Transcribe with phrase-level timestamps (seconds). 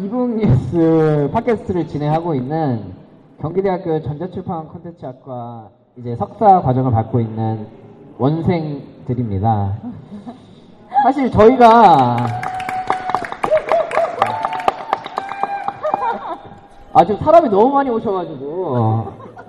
[0.00, 2.94] 이북 뉴스 팟캐스트를 진행하고 있는
[3.40, 7.66] 경기대학교 전자출판 콘텐츠학과 이제 석사 과정을 받고 있는
[8.16, 9.72] 원생들입니다.
[11.02, 12.16] 사실 저희가
[16.92, 19.06] 아 지금 사람이 너무 많이 오셔가지고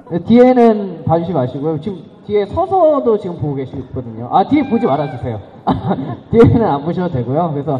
[0.10, 1.80] 네, 뒤에는 봐주시 마시고요.
[1.80, 4.30] 지금 뒤에 서서도 지금 보고 계시거든요.
[4.32, 5.40] 아 뒤에 보지 말아주세요.
[6.32, 7.52] 뒤에는 안 보셔도 되고요.
[7.54, 7.80] 그래서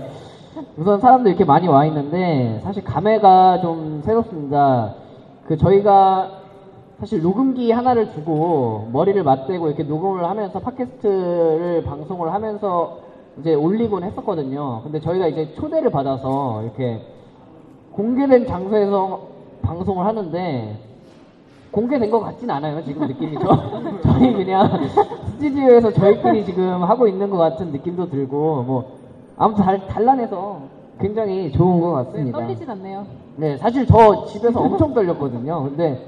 [0.78, 4.94] 우선 사람들 이렇게 많이 와 있는데 사실 감회가 좀 새롭습니다.
[5.48, 6.32] 그 저희가
[7.00, 12.98] 사실 녹음기 하나를 두고 머리를 맞대고 이렇게 녹음을 하면서 팟캐스트를 방송을 하면서
[13.40, 14.82] 이제 올리곤 했었거든요.
[14.84, 17.02] 근데 저희가 이제 초대를 받아서 이렇게
[17.94, 19.22] 공개된 장소에서
[19.62, 20.78] 방송을 하는데
[21.72, 22.84] 공개된 것 같진 않아요.
[22.84, 23.48] 지금 느낌이 저,
[24.04, 24.90] 저희 그냥
[25.34, 28.99] 스튜디오에서 저희끼리 지금 하고 있는 것 같은 느낌도 들고 뭐
[29.40, 30.60] 아무튼 달, 단란해서
[31.00, 32.38] 굉장히 좋은 것 같습니다.
[32.38, 33.06] 네, 떨리진 않네요.
[33.38, 35.64] 네, 사실 저 집에서 엄청 떨렸거든요.
[35.64, 36.06] 근데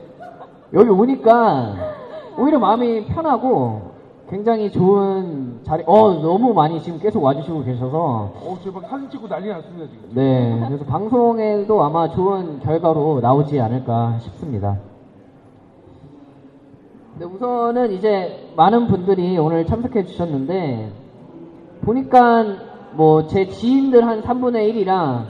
[0.73, 1.73] 여기 오니까
[2.37, 3.89] 오히려 마음이 편하고
[4.29, 9.47] 굉장히 좋은 자리, 어, 너무 많이 지금 계속 와주시고 계셔서 어, 제가 사진 찍고 난리
[9.49, 10.09] 났습니다, 지금.
[10.13, 14.77] 네, 그래서 방송에도 아마 좋은 결과로 나오지 않을까 싶습니다.
[17.17, 20.91] 네, 우선은 이제 많은 분들이 오늘 참석해 주셨는데,
[21.81, 25.25] 보니까 뭐 제 지인들 한 3분의 1이랑,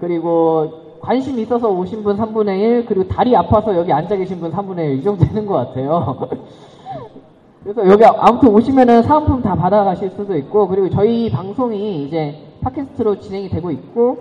[0.00, 4.78] 그리고 관심 있어서 오신 분 3분의 1, 그리고 다리 아파서 여기 앉아 계신 분 3분의
[4.78, 6.28] 1, 이 정도 되는 것 같아요.
[7.62, 13.50] 그래서 여기 아무튼 오시면은 사은품 다 받아가실 수도 있고 그리고 저희 방송이 이제 팟캐스트로 진행이
[13.50, 14.18] 되고 있고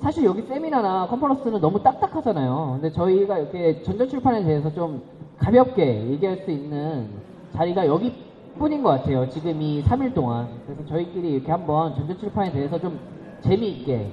[0.00, 2.78] 사실 여기 세미나나 컨퍼런스는 너무 딱딱하잖아요.
[2.80, 5.02] 근데 저희가 이렇게 전자출판에 대해서 좀
[5.38, 7.08] 가볍게 얘기할 수 있는
[7.56, 8.12] 자리가 여기
[8.58, 9.28] 뿐인 것 같아요.
[9.28, 10.48] 지금 이 3일 동안.
[10.66, 12.98] 그래서 저희끼리 이렇게 한번 전자출판에 대해서 좀
[13.42, 14.10] 재미있게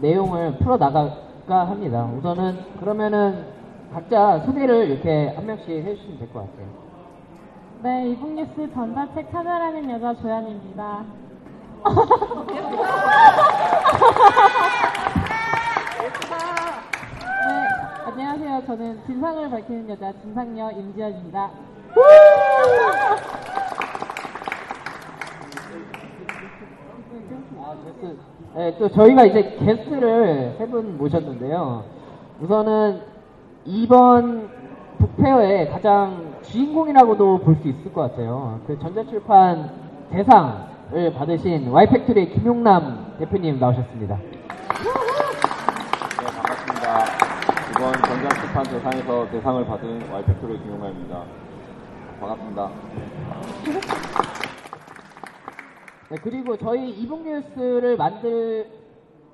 [0.00, 2.04] 내용을 풀어나갈까 합니다.
[2.16, 3.44] 우선은 그러면은
[3.92, 6.66] 각자 소개를 이렇게 한 명씩 해주시면 될 것 같아요.
[7.82, 11.04] 네, 이북뉴스 전자책 찾아라는 여자 조연입니다.
[17.46, 17.66] 네,
[18.04, 18.62] 안녕하세요.
[18.66, 21.50] 저는 진상을 밝히는 여자 진상녀 임지연입니다.
[27.58, 28.16] 아, 게스트.
[28.54, 31.84] 네, 또 저희가 이제 게스트를 세 분 모셨는데요.
[32.40, 33.00] 우선은
[33.64, 34.48] 이번
[34.98, 38.60] 북페어의 가장 주인공이라고도 볼 수 있을 것 같아요.
[38.66, 39.70] 그 전자출판
[40.10, 44.16] 대상을 받으신 와이팩토리의 김용남 대표님 나오셨습니다.
[44.16, 44.24] 네,
[46.26, 47.04] 반갑습니다.
[47.70, 51.22] 이번 전자출판 대상에서 대상을 받은 와이팩토리 김용만입니다.
[52.20, 52.70] 반갑습니다.
[56.10, 58.70] 네, 그리고 저희 이북 뉴스를 만들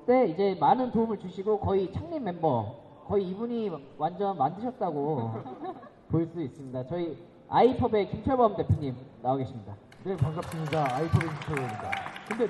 [0.07, 2.77] 때 이제 많은 도움을 주시고 거의 창립 멤버,
[3.09, 5.33] 거의 이분이 완전 만드셨다고
[6.11, 6.87] 볼 수 있습니다.
[6.87, 9.75] 저희 아이펍의 김철범 대표님 나와 계십니다.
[10.05, 10.95] 네, 반갑습니다.
[10.97, 11.91] 아이펍 김철범입니다.
[12.29, 12.49] 근데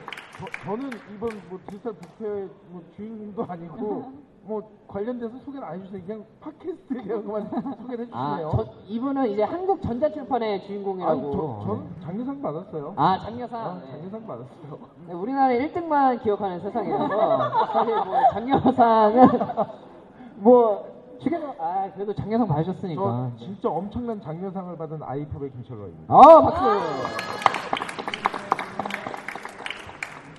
[0.64, 4.12] 저, 는 이번 뭐 디지털 북페어의 뭐 주인공도 아니고
[4.46, 6.02] 뭐 관련돼서 소개를 안 해주세요.
[6.06, 7.50] 그냥 팟캐스트에 그냥 그만
[7.82, 8.50] 소개를 아, 해주시네요.
[8.54, 11.12] 저, 이분은 이제 한국 전자출판의 주인공이라고.
[11.12, 12.92] 아니, 저, 전 장려상 받았어요.
[12.96, 13.60] 아, 장려상.
[13.60, 13.90] 아, 네.
[13.90, 14.78] 장려상 받았어요.
[15.08, 19.28] 네, 우리나라 1등만 기억하는 세상이라서 사실 뭐 장려상은
[20.36, 23.02] 뭐 최근 아 그래도 장려상 받으셨으니까.
[23.02, 26.14] 저 진짜 엄청난 장려상을 받은 아이헙의 김철호입니다.
[26.14, 27.75] 아 박수.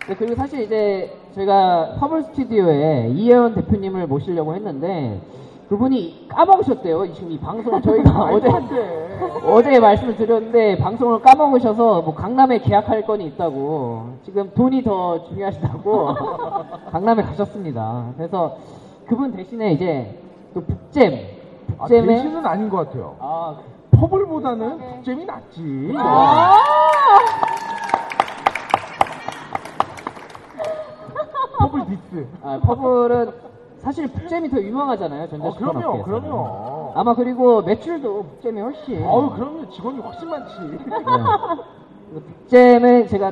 [0.08, 5.20] 네 그리고 사실 이제 저희가 퍼블 스튜디오에 이혜원 대표님을 모시려고 했는데
[5.68, 7.12] 그분이 까먹으셨대요.
[7.14, 8.48] 지금 이 방송을 저희가 어제
[9.46, 16.16] 어제 말씀을 드렸는데 방송을 까먹으셔서 뭐 강남에 계약할 건이 있다고 지금 돈이 더 중요하시다고
[16.90, 18.14] 강남에 가셨습니다.
[18.16, 18.56] 그래서
[19.08, 20.22] 그분 대신에 이제
[20.54, 21.14] 또 북잼
[21.80, 23.18] 아, 북잼에 대신은 아닌 것 같아요.
[23.20, 23.58] 아,
[23.92, 25.92] 퍼블보다는 북잼이 낫지.
[31.60, 32.28] 퍼블 디스.
[32.44, 33.32] 아, 퍼블은
[33.80, 36.04] 사실 북잼이 더 유명하잖아요 어, 전자출판 그럼요.
[36.04, 36.92] 그럼요.
[36.96, 39.70] 아마 그리고 매출도 북잼이 훨씬 어우, 그럼요.
[39.70, 40.54] 직원이 훨씬 많지.
[40.62, 42.20] 네.
[42.20, 43.32] 북잼을 제가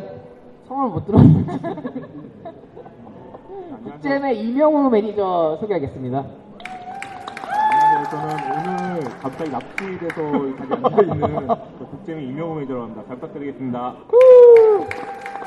[0.68, 1.60] 성을 못 들었는데
[3.84, 6.26] 북잼의 이명우 매니저 소개하겠습니다.
[7.72, 8.10] 안녕하세요.
[8.10, 11.48] 저는 오늘 갑자기 납치돼서 자기 앉아있는
[11.80, 13.04] 그 국재민 이명호 매니저로 합니다.
[13.08, 13.96] 잘 부탁드리겠습니다.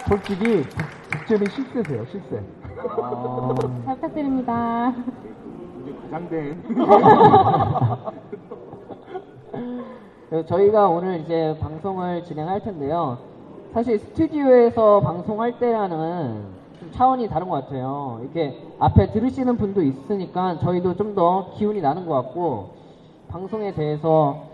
[0.08, 0.64] 솔직히
[1.12, 2.42] 국제는 실세세요, 실세.
[2.84, 3.54] 어,
[3.84, 4.94] 잘 부탁드립니다.
[5.82, 6.62] 이제 과장된
[10.30, 13.18] 그래서 저희가 오늘 이제 방송을 진행할 텐데요.
[13.72, 16.42] 사실 스튜디오에서 방송할 때랑은
[16.78, 18.20] 좀 차원이 다른 것 같아요.
[18.22, 22.70] 이렇게 앞에 들으시는 분도 있으니까 저희도 좀 더 기운이 나는 것 같고
[23.28, 24.44] 방송에 대해서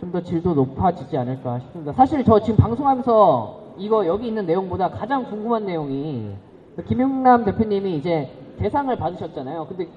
[0.00, 1.92] 좀 더 질도 높아지지 않을까 싶습니다.
[1.92, 6.49] 사실 저 지금 방송하면서 이거 여기 있는 내용보다 가장 궁금한 내용이 그
[6.84, 8.28] 김용남 대표님이 이제
[8.58, 9.66] 대상을 받으셨잖아요.
[9.66, 9.88] 근데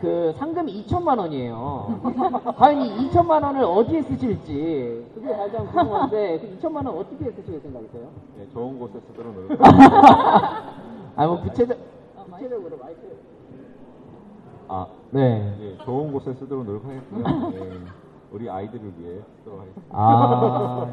[0.00, 2.00] 그 상금이 2천만 원이에요.
[2.56, 8.08] 과연 이 2천만 원을 어디에 쓰실지 그게 가장 궁금한데 그 2천만 원 어떻게 쓰실 생각이세요?
[8.38, 9.60] 네, 좋은 곳에 쓰도록 노력.
[11.16, 11.76] 아뭐 구체적
[12.30, 13.00] 구체적으로 마이크
[14.68, 15.52] 아, 네.
[15.60, 17.24] 예, 좋은 곳에 쓰도록 노력하겠고요.
[17.54, 17.78] 예,
[18.32, 19.88] 우리 아이들을 위해 쓰도록 하겠습니다.
[19.90, 20.86] 아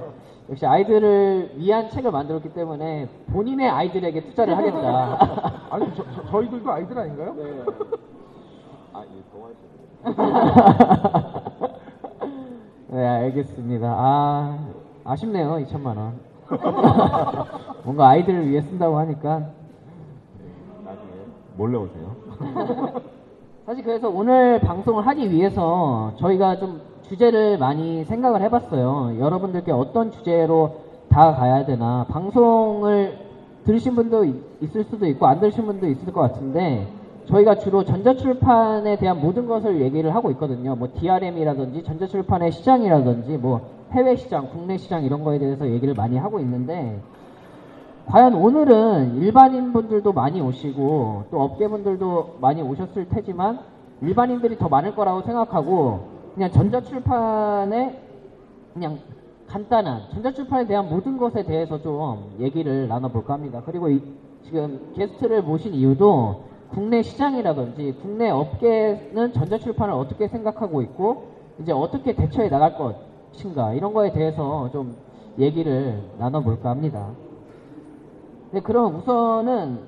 [0.49, 5.67] 역시 아이들을 위한 책을 만들었기 때문에 본인의 아이들에게 투자를 하겠다.
[5.69, 7.33] 아니, 저, 저, 저희들도 아이들 아닌가요?
[7.35, 7.63] 네.
[8.93, 9.53] 아, 예, 동아리
[12.87, 13.87] 네, 알겠습니다.
[13.87, 14.57] 아,
[15.03, 16.19] 아쉽네요, 2천만 원.
[17.83, 19.49] 뭔가 아이들을 위해 쓴다고 하니까.
[20.85, 21.11] 나중에
[21.57, 22.15] 몰래 오세요.
[23.65, 29.19] 사실 그래서 오늘 방송을 하기 위해서 저희가 좀 주제를 많이 생각을 해봤어요.
[29.19, 30.71] 여러분들께 어떤 주제로
[31.09, 32.05] 다가가야 되나.
[32.09, 33.17] 방송을
[33.63, 36.87] 들으신 분도 있- 있을 수도 있고 안 들으신 분도 있을 것 같은데
[37.25, 40.75] 저희가 주로 전자출판에 대한 모든 것을 얘기를 하고 있거든요.
[40.75, 43.61] 뭐 DRM이라든지 전자출판의 시장이라든지 뭐
[43.91, 46.99] 해외 시장, 국내 시장 이런 거에 대해서 얘기를 많이 하고 있는데
[48.07, 53.59] 과연 오늘은 일반인 분들도 많이 오시고 또 업계 분들도 많이 오셨을 테지만
[54.01, 57.95] 일반인들이 더 많을 거라고 생각하고 그냥 전자출판의
[58.75, 58.99] 그냥
[59.47, 63.63] 간단한 전자출판에 대한 모든 것에 대해서 좀 얘기를 나눠볼까 합니다.
[63.65, 64.03] 그리고 이-
[64.43, 71.23] 지금 게스트를 모신 이유도 국내 시장이라든지 국내 업계는 전자출판을 어떻게 생각하고 있고
[71.59, 74.95] 이제 어떻게 대처해 나갈 것인가 이런 거에 대해서 좀
[75.39, 77.07] 얘기를 나눠볼까 합니다.
[78.51, 79.79] 네, 그럼 우선은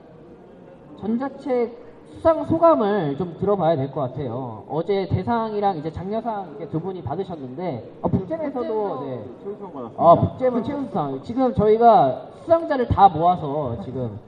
[1.00, 4.64] 전자책 수상 소감을 좀 들어봐야 될 것 같아요.
[4.70, 9.24] 어제 대상이랑 이제 장려상 이렇게 두 분이 받으셨는데 어, 북잼에서도 네.
[9.44, 10.04] 최우수상 받았습니다.
[10.04, 11.22] 아, 북잼은 최우수상.
[11.24, 14.20] 지금 저희가 수상자를 다 모아서 지금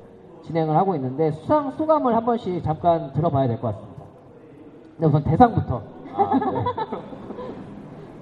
[0.43, 4.01] 진행을 하고 있는데 수상 소감을 한 번씩 잠깐 들어봐야 될 것 같습니다.
[4.97, 5.81] 네, 우선 대상부터.
[6.13, 6.63] 아, 네.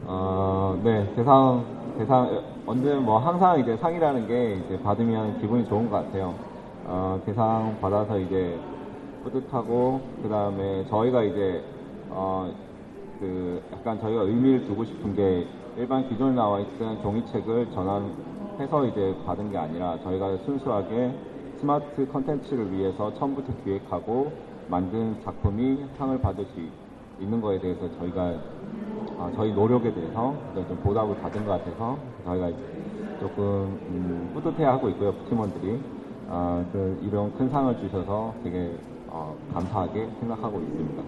[0.07, 1.63] 어, 네, 대상,
[1.97, 6.33] 대상, 언제 뭐 항상 이제 상이라는 게 이제 받으면 기분이 좋은 것 같아요.
[6.87, 8.57] 어, 대상 받아서 이제
[9.23, 11.63] 뿌듯하고, 그 다음에 저희가 이제,
[12.09, 12.51] 어,
[13.19, 15.45] 그 약간 저희가 의미를 두고 싶은 게
[15.77, 21.13] 일반 기존에 나와 있던 종이책을 전환해서 이제 받은 게 아니라 저희가 순수하게
[21.59, 24.31] 스마트 컨텐츠를 위해서 처음부터 기획하고
[24.67, 26.61] 만든 작품이 상을 받을 수
[27.21, 28.33] 있는 거에 대해서 저희가
[29.17, 32.51] 아, 저희 노력에 대해서 좀 보답을 받은 것 같아서 저희가
[33.19, 35.79] 조금 음, 뿌듯해하고 있고요 팀원들이.
[36.29, 38.77] 아, 그 이런 큰 상을 주셔서 되게
[39.11, 41.03] 어, 감사하게 생각하고 있습니다.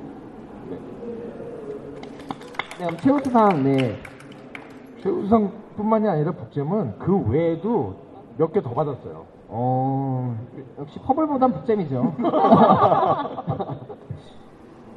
[0.69, 0.77] 네.
[2.79, 3.95] 네, 그럼 최우수상, 네.
[5.01, 7.95] 최우상뿐만이 아니라 북잼은 그 외에도
[8.37, 9.25] 몇 개 더 받았어요.
[9.49, 10.35] 어,
[10.79, 12.15] 역시 퍼블보단 북잼이죠.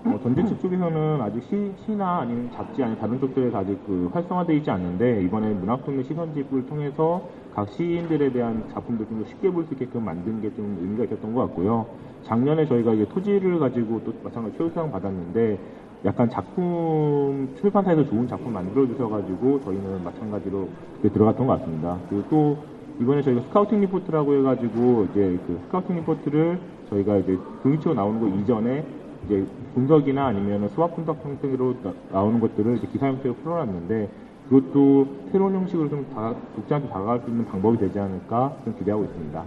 [0.06, 4.70] 어, 전자책 쪽에서는 아직 시, 시나 아니면 잡지 아니면 다른 쪽들에서 아직 그 활성화되어 있지
[4.70, 7.22] 않는데 이번에 문학동네 시선집을 통해서
[7.54, 11.42] 각 시인들에 대한 작품들 좀더 쉽게 볼 수 있게끔 만든 게 좀 의미가 있었던 것
[11.42, 11.86] 같고요.
[12.24, 15.58] 작년에 저희가 이제 토지를 가지고 또 마찬가지 최우수상 받았는데
[16.04, 20.68] 약간 작품 출판사에서 좋은 작품 만들어 주셔가지고 저희는 마찬가지로
[21.02, 21.98] 들어갔던 것 같습니다.
[22.08, 22.58] 그리고 또
[23.00, 26.58] 이번에 저희가 scouting report라고 해가지고 이제 그 scouting report를
[26.90, 28.84] 저희가 이제 종이책으로 나오는 거 이전에
[29.26, 34.08] 이제 분석이나 아니면 수학 분석 형태로 나- 나오는 것들을 이제 기사 형태로 풀어놨는데
[34.48, 39.42] 그것도 새로운 형식으로 좀 다, 독자한테 다가갈 수 있는 방법이 되지 않을까 좀 기대하고 있습니다.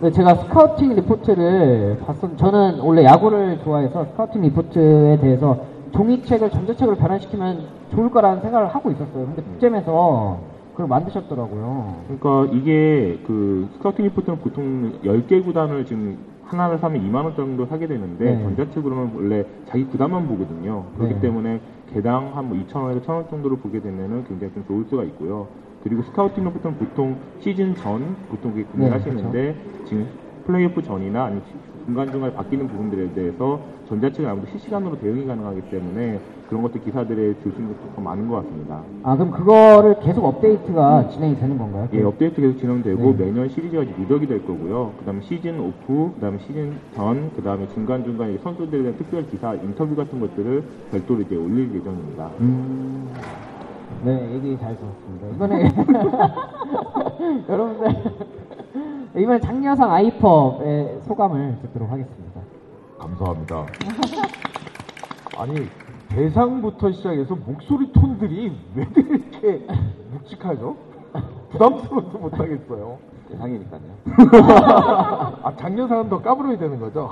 [0.00, 5.58] 네, 제가 scouting report를 봤었, 저는 원래 야구를 좋아해서 scouting report에 대해서
[5.92, 9.26] 종이책을 전자책으로 변환시키면 좋을 거라는 생각을 하고 있었어요.
[9.26, 10.38] 근데 북잼에서
[10.72, 11.94] 그걸 만드셨더라고요.
[12.06, 17.86] 그러니까 이게 그 scouting report는 보통 10개 구단을 지금 하나를 사면 2만 원 정도 사게
[17.86, 18.42] 되는데 네.
[18.42, 20.86] 전자책으로는 원래 자기 구단만 보거든요.
[20.96, 21.20] 그렇기 네.
[21.20, 21.60] 때문에
[21.92, 25.48] 개당 한 뭐 2,000원에서 1,000원 정도로 보게 되면은 굉장히 좀 좋을 수가 있고요.
[25.82, 30.08] 그리고 scouting report는 보통 시즌 전 보통 구매를 네, 하시는데 지금
[30.48, 36.62] 플레이오프 전이나 아니면 시- 중간중간에 바뀌는 부분들에 대해서 전자책은 아무래도 실시간으로 대응이 가능하기 때문에 그런
[36.62, 38.80] 것들 기사들에 줄수 있는 것도 더 많은 것 같습니다.
[39.02, 41.88] 아, 그럼 그거를 계속 업데이트가 진행이 되는 건가요?
[41.92, 43.24] 예, 업데이트 계속 진행되고 네.
[43.26, 44.92] 매년 시리즈가 누적이 될 거고요.
[45.00, 50.18] 그다음에 시즌 오프, 그다음에 시즌 전, 그다음에 중간 중간에 선수들에 대한 특별 기사, 인터뷰 같은
[50.18, 52.30] 것들을 별도로 이제 올릴 예정입니다.
[52.40, 53.08] 음,
[54.04, 55.28] 네, 얘기 잘 들었습니다.
[55.36, 55.68] 이번에,
[57.48, 57.94] 여러분들,
[59.16, 62.40] 이번에 장려상 아이펍의 소감을 듣도록 하겠습니다.
[62.98, 63.66] 감사합니다.
[65.38, 65.68] 아니
[66.08, 69.66] 대상부터 시작해서 목소리 톤들이 왜 이렇게
[70.12, 70.76] 묵직하죠?
[71.50, 72.98] 부담스러워서 못하겠어요.
[73.28, 73.80] 대상이니까요.
[75.42, 77.10] 아 장려상은 더 까불어야 되는 거죠?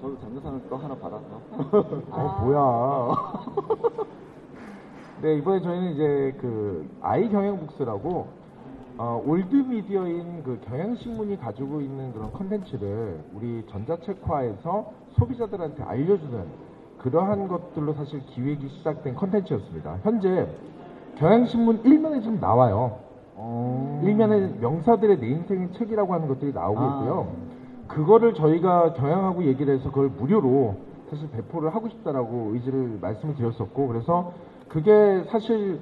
[0.00, 1.24] 저도 장려상을 또 하나 받아서
[2.10, 3.16] 어 뭐야?
[5.22, 8.28] 네 이번에 저희는 이제 그 아이 경영 북스라고
[9.02, 16.44] 어, old media인 그 경향신문이 가지고 있는 그런 컨텐츠를 우리 전자책화에서 소비자들한테 알려주는
[16.98, 20.00] 그러한 것들로 사실 기획이 시작된 컨텐츠였습니다.
[20.02, 20.46] 현재
[21.16, 22.98] 경향신문 1면에 지금 나와요.
[23.36, 24.02] 어...
[24.04, 26.98] 일면에 명사들의 내 인생의 책이라고 하는 것들이 나오고 아.
[26.98, 27.32] 있고요.
[27.88, 30.76] 그거를 저희가 경향하고 얘기를 해서 그걸 무료로
[31.08, 34.34] 사실 배포를 하고 싶다라고 의지를 말씀을 드렸었고 그래서
[34.68, 35.80] 그게 사실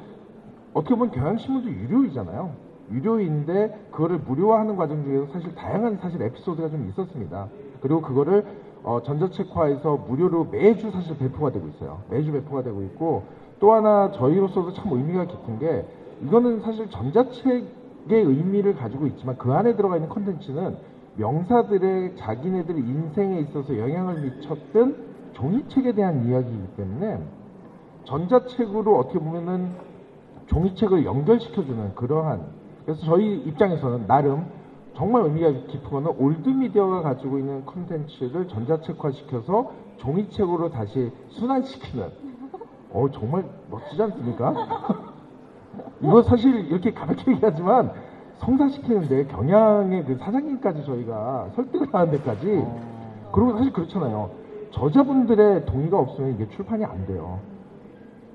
[0.72, 2.67] 어떻게 보면 경향신문도 유료이잖아요.
[2.90, 7.48] 유료인데 그거를 무료화하는 과정 중에서 사실 다양한 사실 에피소드가 좀 있었습니다.
[7.80, 8.44] 그리고 그거를
[8.82, 12.02] 어, 전자책화에서 무료로 매주 사실 배포가 되고 있어요.
[12.10, 13.24] 매주 배포가 되고 있고
[13.60, 15.84] 또 하나 저희로서도 참 의미가 깊은 게
[16.22, 17.66] 이거는 사실 전자책의
[18.10, 20.76] 의미를 가지고 있지만 그 안에 들어가 있는 컨텐츠는
[21.16, 27.18] 명사들의 자기네들 인생에 있어서 영향을 미쳤던 종이책에 대한 이야기이기 때문에
[28.04, 29.70] 전자책으로 어떻게 보면은
[30.46, 32.57] 종이책을 연결시켜주는 그러한
[32.88, 34.46] 그래서 저희 입장에서는 나름
[34.96, 42.10] 정말 의미가 깊은 거는 올드미디어가 가지고 있는 컨텐츠를 전자책화시켜서 종이책으로 다시 순환시키는
[42.90, 44.54] 어 정말 멋지지 않습니까?
[46.00, 47.92] 이거 사실 이렇게 가볍게 얘기하지만
[48.38, 52.46] 성사시키는데 경향의 그 사장님까지 저희가 설득을 하는 데까지
[53.32, 54.30] 그리고 사실 그렇잖아요.
[54.70, 57.38] 저자분들의 동의가 없으면 이게 출판이 안 돼요.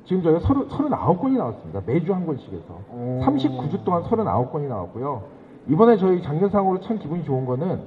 [0.05, 1.81] 지금 저희가 30, 39권이 나왔습니다.
[1.85, 2.77] 매주 한 권씩 해서.
[3.25, 5.23] 39주 동안 39권이 나왔고요.
[5.69, 7.81] 이번에 저희 장려상으로 참 기분이 좋은 거는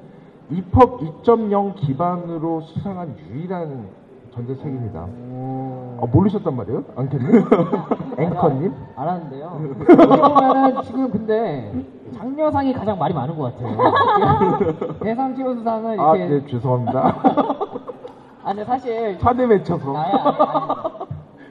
[0.51, 3.89] 입법 2.0 기반으로 수상한 유일한
[4.33, 5.01] 전자책입니다.
[5.01, 6.85] 아, 모르셨단 말이에요?
[6.95, 7.45] 앙캐님?
[8.19, 8.75] 앵커님?
[8.97, 9.61] 알았는데요.
[9.81, 11.73] 어떻게 보면은 지금 근데
[12.15, 14.97] 장려상이 가장 말이 많은 것 같아요.
[15.01, 17.17] 대상 최우수상은 아, 이렇게 네, 죄송합니다.
[18.45, 19.97] 아 근데 사실 화내 맺혀서.
[19.97, 20.96] 아니, 아니, 아니.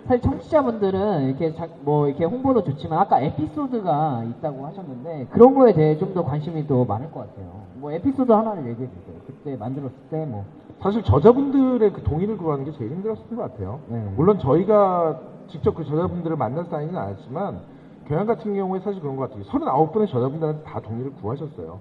[0.08, 5.98] 사실 청취자분들은 이렇게 자- 뭐 이렇게 홍보도 좋지만 아까 에피소드가 있다고 하셨는데 그런 거에 대해
[5.98, 7.64] 좀 더 관심이 더 많을 것 같아요.
[7.76, 9.16] 뭐 에피소드 하나를 얘기해 주세요.
[9.26, 10.46] 그때 만들었을 때 뭐.
[10.82, 13.80] 사실 저자분들의 그 동의를 구하는 게 제일 힘들었을 것 같아요.
[13.88, 14.04] 네.
[14.16, 17.60] 물론 저희가 직접 그 저자분들을 만나서 다니는 않았지만
[18.06, 19.44] 교양 같은 경우에 사실 그런 것 같아요.
[19.46, 21.80] 39분의 저자분들한테 다 동의를 구하셨어요.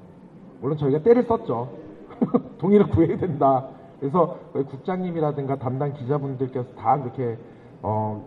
[0.63, 1.69] 물론 저희가 때를 썼죠.
[2.59, 3.67] 동의를 구해야 된다.
[4.01, 7.37] 그래서 그 국장님이라든가 담당 기자분들께서 다 그렇게
[7.87, 8.25] 어,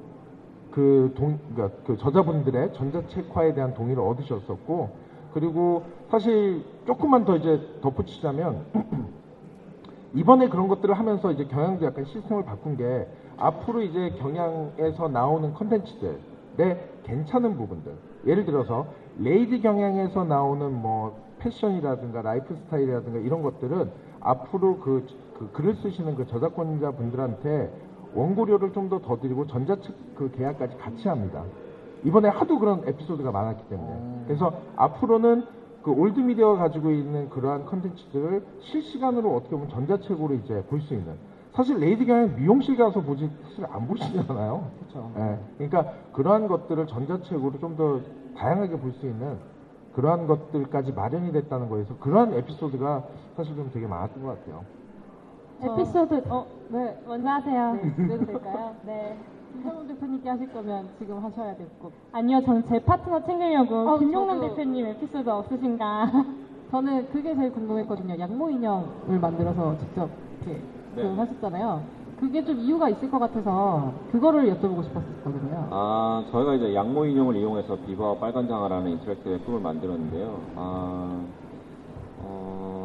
[0.70, 4.90] 그 동, 그러니까 그 저자분들의 전자책화에 대한 동의를 얻으셨었고,
[5.34, 8.62] 그리고 사실 조금만 더 이제 덧붙이자면,
[10.14, 16.90] 이번에 그런 것들을 하면서 이제 경향도 약간 시스템을 바꾼 게, 앞으로 이제 경향에서 나오는 컨텐츠들의
[17.04, 17.94] 괜찮은 부분들.
[18.28, 18.86] 예를 들어서,
[19.18, 26.28] 레이디 경향에서 나오는 뭐, 패션이라든가 라이프 스타일이라든가 이런 것들은 앞으로 그, 그 글을 쓰시는 그
[26.28, 31.44] 저작권자 분들한테 원고료를 좀 더 더 드리고 전자책 그 계약까지 같이 합니다.
[32.04, 34.24] 이번에 하도 그런 에피소드가 많았기 때문에.
[34.28, 35.44] 그래서 앞으로는
[35.84, 41.16] 그 old media가 가지고 있는 그러한 컨텐츠들을 실시간으로 어떻게 보면 전자책으로 이제 볼 수 있는.
[41.54, 44.68] 사실 레이디 경향 미용실 가서 보지 사실 안 보시잖아요.
[44.80, 45.12] 그렇죠.
[45.18, 45.40] 예.
[45.58, 48.00] 그러니까 그러한 것들을 전자책으로 좀 더
[48.38, 49.38] 다양하게 볼 수 있는
[49.96, 53.04] 그러한 것들까지 마련이 됐다는 거에서 그러한 에피소드가
[53.36, 54.64] 사실 좀 되게 많았던 것 같아요.
[55.62, 57.74] 에피소드, 어, 네, 먼저 하세요.
[57.74, 58.76] 네, 그래도 될까요?
[58.86, 59.18] 네.
[59.54, 61.92] 김성훈 대표님께 하실 거면 지금 하셔야 될 것.
[62.12, 63.76] 아니요, 저는 제 파트너 챙기려고.
[63.90, 64.50] 어, 김용남 저도.
[64.56, 66.12] 대표님 에피소드 없으신가?
[66.72, 68.20] 저는 그게 제일 궁금했거든요.
[68.20, 70.10] 양모 인형을 만들어서 직접
[70.46, 70.62] 이렇게
[70.96, 71.02] 네.
[71.04, 71.82] 그 하셨잖아요.
[72.20, 75.68] 그게 좀 이유가 있을 것 같아서 그거를 여쭤보고 싶었거든요.
[75.72, 80.40] 아, 저희가 이제 양모 인형을 이용해서 비바와 빨간 장화라는 interactive 앱을 만들었는데요.
[80.56, 81.22] 아,
[82.20, 82.77] 어,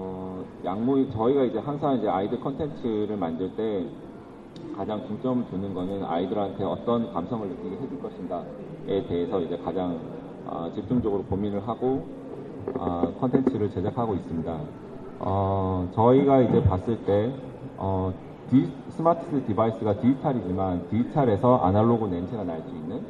[0.64, 3.84] 양모, 저희가 이제 항상 이제 아이들 컨텐츠를 만들 때
[4.76, 9.98] 가장 중점을 두는 거는 아이들한테 어떤 감성을 느끼게 해줄 것인가에 대해서 이제 가장
[10.46, 12.04] 아, 집중적으로 고민을 하고
[12.78, 14.56] 아, 컨텐츠를 제작하고 있습니다.
[15.20, 17.32] 어, 저희가 이제 봤을 때,
[17.76, 18.12] 어,
[18.50, 23.00] 디- 스마트 device가 디지털이지만 디지털에서 아날로그 냄새가 날 수 있는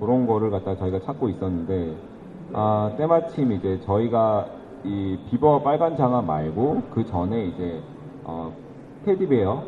[0.00, 1.96] 그런 거를 갖다 저희가 찾고 있었는데,
[2.52, 4.46] 아, 때마침 이제 저희가
[4.84, 7.80] 이 비버 빨간 장화 말고 그 전에 이제,
[8.24, 8.52] 어,
[9.04, 9.62] 테디베어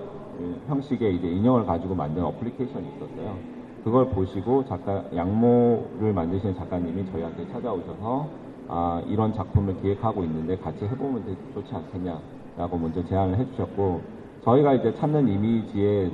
[0.69, 3.37] 형식의 이제 인형을 가지고 만든 어플리케이션이 있었어요.
[3.85, 8.29] 그걸 보시고 작가 양모를 만드시는 작가님이 저희한테 찾아오셔서
[8.69, 14.01] 아, 이런 작품을 기획하고 있는데 같이 해보면 좋지 않겠냐라고 먼저 제안을 해주셨고
[14.45, 16.11] 저희가 이제 찾는 이미지에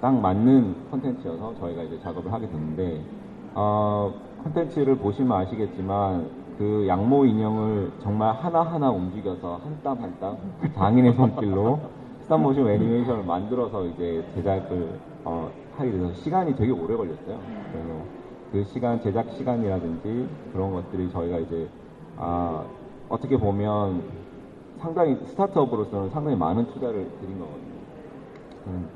[0.00, 3.02] 딱 맞는 컨텐츠여서 저희가 이제 작업을 하게 됐는데
[3.54, 10.36] 어, 컨텐츠를 보시면 아시겠지만 그 양모 인형을 정말 하나하나 움직여서 한 땀 한땀
[10.74, 11.78] 장인의 손길로
[12.22, 17.38] stop motion 애니메이션을 만들어서 이제 제작을 어, 하게 돼서 시간이 되게 오래 걸렸어요.
[17.72, 18.00] 그래서
[18.52, 21.68] 그 시간 제작 시간이라든지 그런 것들이 저희가 이제
[22.16, 22.64] 아,
[23.08, 24.02] 어떻게 보면
[24.78, 27.76] 상당히 스타트업으로서는 상당히 많은 투자를 드린 거거든요.
[28.68, 28.88] 음,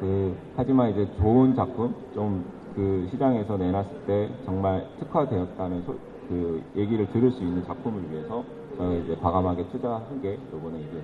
[0.00, 2.44] 그, 하지만 이제 좋은 작품, 좀
[2.76, 5.96] 그 시장에서 내놨을 때 정말 특화되었다는 소-
[6.28, 8.42] 그 얘기를 들을 수 있는 작품을 위해서
[8.76, 11.02] 저희가 이제 과감하게 투자한 게 이번에 이제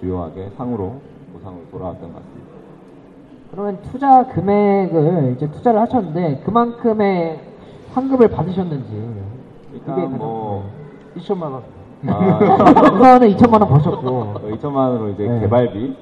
[0.00, 1.00] 주요하게 상으로
[1.32, 2.52] 보상으로 돌아왔던 것 같습니다.
[3.50, 7.40] 그러면 투자 금액을 이제 투자를 하셨는데 그만큼의
[7.92, 10.70] 환급을 받으셨는지 그게 일단 뭐
[11.16, 11.62] 2천만 원.
[12.06, 12.38] 아,
[12.96, 15.40] 우선은 2천만 원 버셨고 2천만 원으로 이제 네.
[15.40, 15.96] 개발비를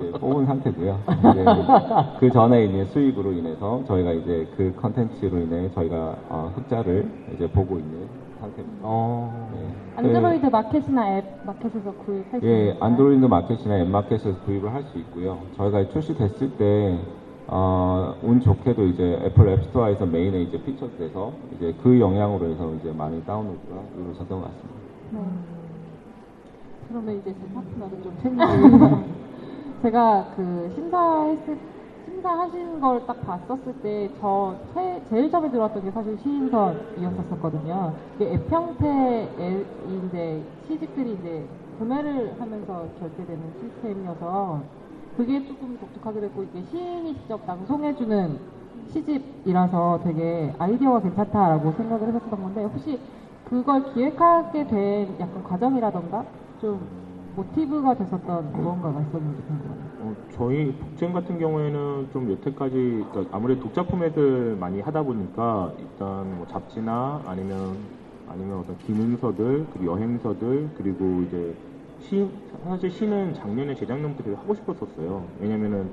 [0.00, 0.98] 이제 뽑은 상태고요.
[1.30, 1.44] 이제
[2.20, 7.78] 그 전에 이제 수익으로 인해서 저희가 이제 그 컨텐츠로 인해 저희가 어, 흑자를 이제 보고
[7.78, 8.06] 있는
[8.40, 8.78] 상태입니다.
[8.82, 9.48] 어...
[9.54, 9.74] 네.
[9.96, 12.76] 안드로이드 마켓이나 앱 마켓에서 구입할 수 예, 있나요?
[12.80, 15.38] 안드로이드 마켓이나 앱 마켓에서 구입을 할 수 있고요.
[15.56, 16.98] 저희가 출시됐을 때,
[17.48, 23.24] 어, 운 좋게도 이제 애플 앱스토어에서 메인에 이제 피처돼서 이제 그 영향으로 해서 이제 많이
[23.24, 24.80] 다운로드가 이루어졌던 것 같습니다.
[25.12, 25.20] 네.
[26.88, 29.16] 그러면 이제 제 파트너를 좀 챙기고
[29.86, 31.56] 제가 그 심사했을
[32.06, 34.56] 심사하신 걸딱 봤었을 때 저
[35.08, 37.94] 제일 처음에 들어왔던 게 사실 시인선이었었거든요.
[38.16, 41.46] 이게 앱 형태인데 시집들이 이제
[41.78, 44.60] 구매를 하면서 결제되는 시스템이어서
[45.16, 48.38] 그게 조금 독특하게 됐고 이게 시인이 직접 낭송해주는
[48.92, 52.98] 시집이라서 되게 아이디어가 괜찮다라고 생각을 했었던 건데 혹시
[53.44, 56.24] 그걸 기획하게 된 약간 과정이라던가
[56.60, 57.05] 좀
[57.36, 59.76] 모티브가 됐었던 무언가가 있었는지 궁금해요.
[60.00, 66.36] 어, 저희 북쟁 같은 경우에는 좀 여태까지 그러니까 아무래도 독자 포맷을 많이 하다 보니까 일단
[66.38, 67.76] 뭐 잡지나 아니면
[68.28, 71.54] 아니면 어떤 기능서들 그리고 여행서들 그리고 이제
[72.00, 72.26] 시
[72.64, 75.22] 사실 시는 작년에 재작년부터 되게 하고 싶었었어요.
[75.40, 75.90] 왜냐면은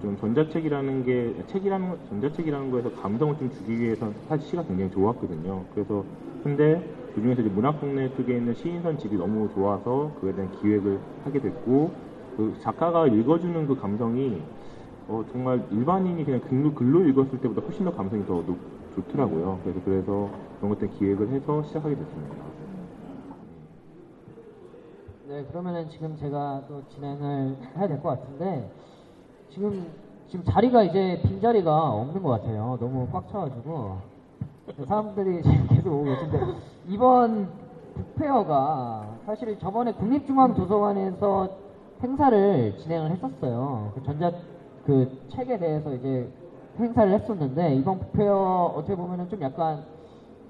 [0.00, 5.64] 좀 전자책이라는 게 책이라는 거- 전자책이라는 거에서 감성을 좀 주기 위해서 사실 시가 굉장히 좋았거든요.
[5.74, 6.04] 그래서
[6.42, 6.82] 근데
[7.14, 11.92] 그 중에서 이제 문학동네 쪽에 있는 시인선 집이 너무 좋아서 그에 대한 기획을 하게 됐고
[12.36, 14.42] 그 작가가 읽어주는 그 감성이
[15.06, 18.58] 어, 정말 일반인이 그냥 글로, 글로 읽었을 때보다 훨씬 더 감성이 더 높-
[18.96, 19.60] 좋더라고요.
[19.62, 22.36] 그래서 그래서 그런 것들 기획을 해서 시작하게 됐습니다.
[25.28, 28.70] 네, 그러면은 지금 제가 또 진행을 해야 될 것 같은데
[29.50, 29.86] 지금
[30.28, 32.76] 지금 자리가 이제 빈 자리가 없는 것 같아요.
[32.80, 33.98] 너무 꽉 차가지고
[34.86, 36.38] 사람들이 지금 계속 오고 계신데
[36.88, 37.48] 이번
[37.94, 41.48] 북페어가 사실 저번에 국립중앙도서관에서
[42.02, 43.92] 행사를 진행을 했었어요.
[43.94, 44.32] 그 전자
[44.84, 46.28] 그 책에 대해서 이제
[46.78, 49.84] 행사를 했었는데 이번 북페어 어떻게 보면은 좀 약간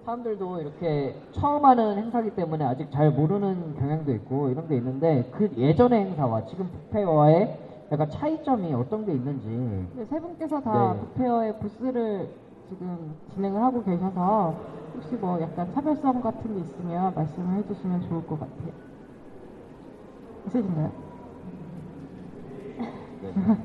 [0.05, 5.51] 사람들도 이렇게 처음 하는 행사기 때문에 아직 잘 모르는 경향도 있고 이런 게 있는데 그
[5.57, 7.59] 예전의 행사와 지금 북페어와의
[7.93, 11.01] 약간 차이점이 어떤 게 있는지 네, 세 분께서 다 네.
[11.01, 12.29] 북페어의 부스를
[12.69, 14.55] 지금 진행을 하고 계셔서
[14.95, 18.73] 혹시 뭐 약간 차별성 같은 게 있으면 말씀을 해주시면 좋을 것 같아요.
[20.47, 20.91] 있으신가요?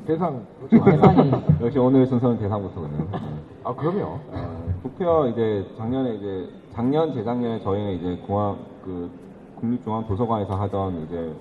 [0.05, 0.45] 대상.
[0.69, 1.31] 대상이
[1.61, 2.97] 역시 오늘 순서는 대상부터군요.
[3.11, 3.19] 네.
[3.63, 4.19] 아, 그럼요.
[4.31, 9.11] 어, 북페어 이제 작년에 이제 작년 재작년에 저희는 이제 공항 그
[9.55, 11.35] 국립중앙도서관에서 하던 이제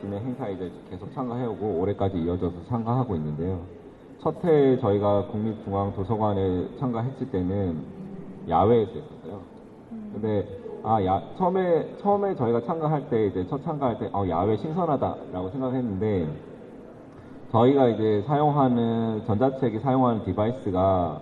[0.00, 3.60] 진행 행사 이제 계속 참가해오고 올해까지 이어져서 참가하고 있는데요.
[4.22, 7.82] 첫 해 저희가 국립중앙도서관에 참가했을 때는
[8.48, 9.40] 야외에서 했었어요.
[10.12, 10.46] 근데
[10.84, 16.28] 아, 야, 처음에 처음에 저희가 참가할 때 이제 첫 참가할 때 어, 야외 신선하다라고 생각했는데
[17.50, 21.20] 저희가 이제 사용하는 전자책이 사용하는 device가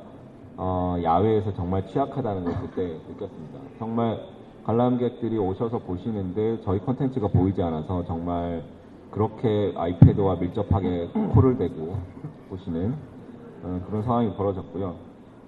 [0.58, 3.58] 어, 야외에서 정말 취약하다는 걸 그때 느꼈습니다.
[3.78, 4.20] 정말
[4.64, 8.62] 관람객들이 오셔서 보시는데 저희 컨텐츠가 보이지 않아서 정말
[9.10, 11.96] 그렇게 아이패드와 밀접하게 코를 대고
[12.48, 12.94] 보시는
[13.62, 14.94] 어, 그런 상황이 벌어졌고요.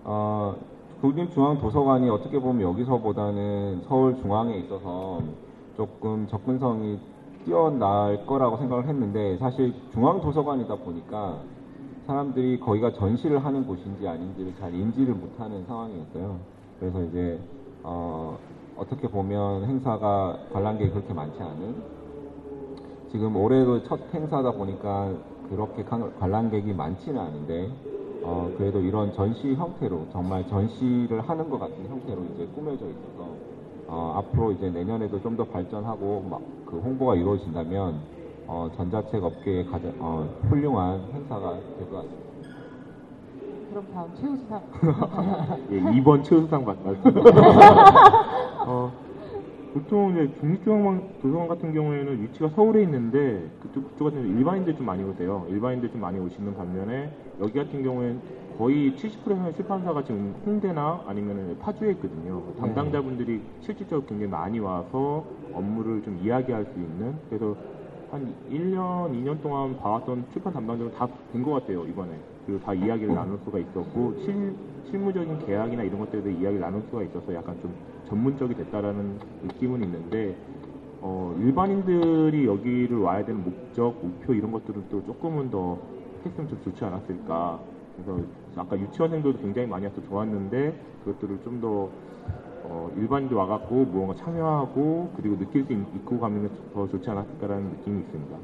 [0.04, 0.56] 어,
[1.00, 5.20] 국립중앙도서관이 어떻게 보면 여기서보다는 서울 중앙에 있어서
[5.76, 6.98] 조금 접근성이
[7.44, 11.40] 뛰어날 거라고 생각을 했는데 사실 중앙도서관이다 보니까
[12.06, 16.38] 사람들이 거기가 전시를 하는 곳인지 아닌지를 잘 인지를 못하는 상황이었어요.
[16.78, 17.40] 그래서 이제
[17.82, 18.38] 어,
[18.76, 22.01] 어떻게 보면 행사가 관람객이 그렇게 많지 않은
[23.12, 25.10] 지금 올해도 첫 행사다 보니까
[25.50, 27.70] 그렇게 관- 관람객이 많지는 않은데
[28.22, 33.28] 어, 그래도 이런 전시 형태로 정말 전시를 하는 것 같은 형태로 이제 꾸며져 있어서
[33.88, 36.40] 어, 앞으로 이제 내년에도 좀 더 발전하고 막
[36.72, 38.00] 그 홍보가 이루어진다면
[38.46, 42.22] 어, 전자책 업계의 가장 어, 훌륭한 행사가 될 것 같습니다.
[43.68, 44.62] 그럼 다음 최우수상.
[45.70, 47.30] 예, 2번 최우수상 맞, 맞습니다.
[48.66, 48.90] 어,
[49.72, 55.02] 보통 이제 중립중앙도서관 같은 경우에는 위치가 서울에 있는데 그쪽, 그쪽 같은 경우 일반인들 좀 많이
[55.02, 55.46] 오세요.
[55.48, 58.20] 일반인들 좀 많이 오시는 반면에 여기 같은 경우에는
[58.58, 62.42] 거의 70%의 출판사가 지금 홍대나 아니면 파주에 있거든요.
[62.60, 67.56] 담당자분들이 실질적으로 굉장히 많이 와서 업무를 좀 이야기할 수 있는 그래서
[68.10, 72.10] 한 1년, 2년 동안 봐왔던 출판 담당자는 다본것 같아요, 이번에.
[72.44, 74.54] 그리고 다 이야기를 나눌 수가 있었고, 실,
[74.90, 77.74] 실무적인 계약이나 이런 것들에 대해 이야기를 나눌 수가 있어서 약간 좀
[78.08, 80.36] 전문적이 됐다라는 느낌은 있는데,
[81.00, 85.78] 어, 일반인들이 여기를 와야 되는 목적, 목표 이런 것들은 또 조금은 더
[86.24, 87.60] 했으면 좀 좋지 않았을까.
[87.96, 88.20] 그래서
[88.56, 91.88] 아까 유치원생들도 굉장히 많이 와서 좋았는데, 그것들을 좀더
[92.64, 98.00] 어, 일반인들 와갖고 무언가 참여하고 그리고 느낄 수 있- 있고 가면 더 좋지 않았을까라는 느낌이
[98.02, 98.36] 있습니다.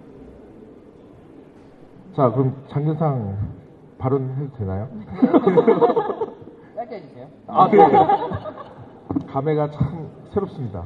[2.16, 3.38] 자, 그럼 장교상
[3.98, 4.88] 발언해도 되나요?
[6.88, 7.28] 짧게 해주세요.
[7.46, 9.26] 아, 네.
[9.26, 10.84] 감회가 참 새롭습니다.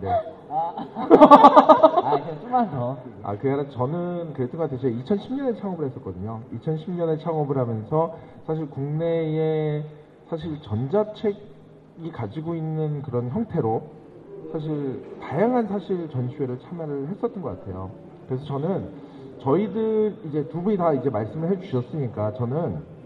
[0.00, 0.08] 네.
[0.50, 2.96] 아, 아 그냥 좀만 더.
[3.22, 4.78] 아, 아니라 저는 그랬던 것 같아요.
[4.78, 6.40] 제가 2010년에 창업을 했었거든요.
[6.54, 8.16] 2010년에 창업을 하면서
[8.46, 9.84] 사실 국내에
[10.28, 13.82] 사실 전자책이 가지고 있는 그런 형태로
[14.52, 17.90] 사실 다양한 사실 전시회를 참여를 했었던 것 같아요.
[18.26, 18.88] 그래서 저는
[19.40, 22.97] 저희들 이제 두 분이 다 이제 말씀을 해주셨으니까 저는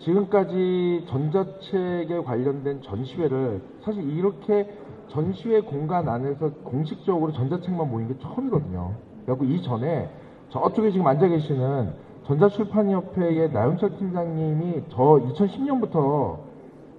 [0.00, 4.68] 지금까지 전자책에 관련된 전시회를 사실 이렇게
[5.08, 8.92] 전시회 공간 안에서 공식적으로 전자책만 모인 게 처음이거든요.
[9.24, 10.08] 그래갖고 이전에
[10.50, 11.92] 저쪽에 지금 앉아 계시는
[12.26, 16.38] 전자출판협회의 나영철 팀장님이 저 2010년부터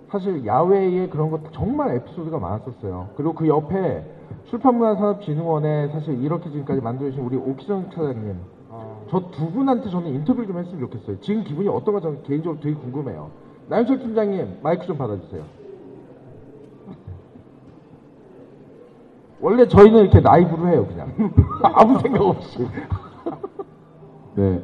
[0.09, 3.09] 사실 야외에 그런 것 정말 에피소드가 많았었어요.
[3.15, 4.03] 그리고 그 옆에
[4.45, 8.35] 출판문화산업진흥원에 사실 이렇게 지금까지 만들어주신 우리 오키정 차장님
[9.09, 11.19] 저두 분한테 저는 인터뷰를 좀 했으면 좋겠어요.
[11.21, 13.29] 지금 기분이 어떤가 저는 개인적으로 되게 궁금해요.
[13.67, 15.43] 나영철 팀장님 마이크 좀 받아주세요.
[19.41, 21.11] 원래 저희는 이렇게 라이브로 해요 그냥
[21.63, 22.59] 아무 생각 없이
[24.35, 24.63] 네.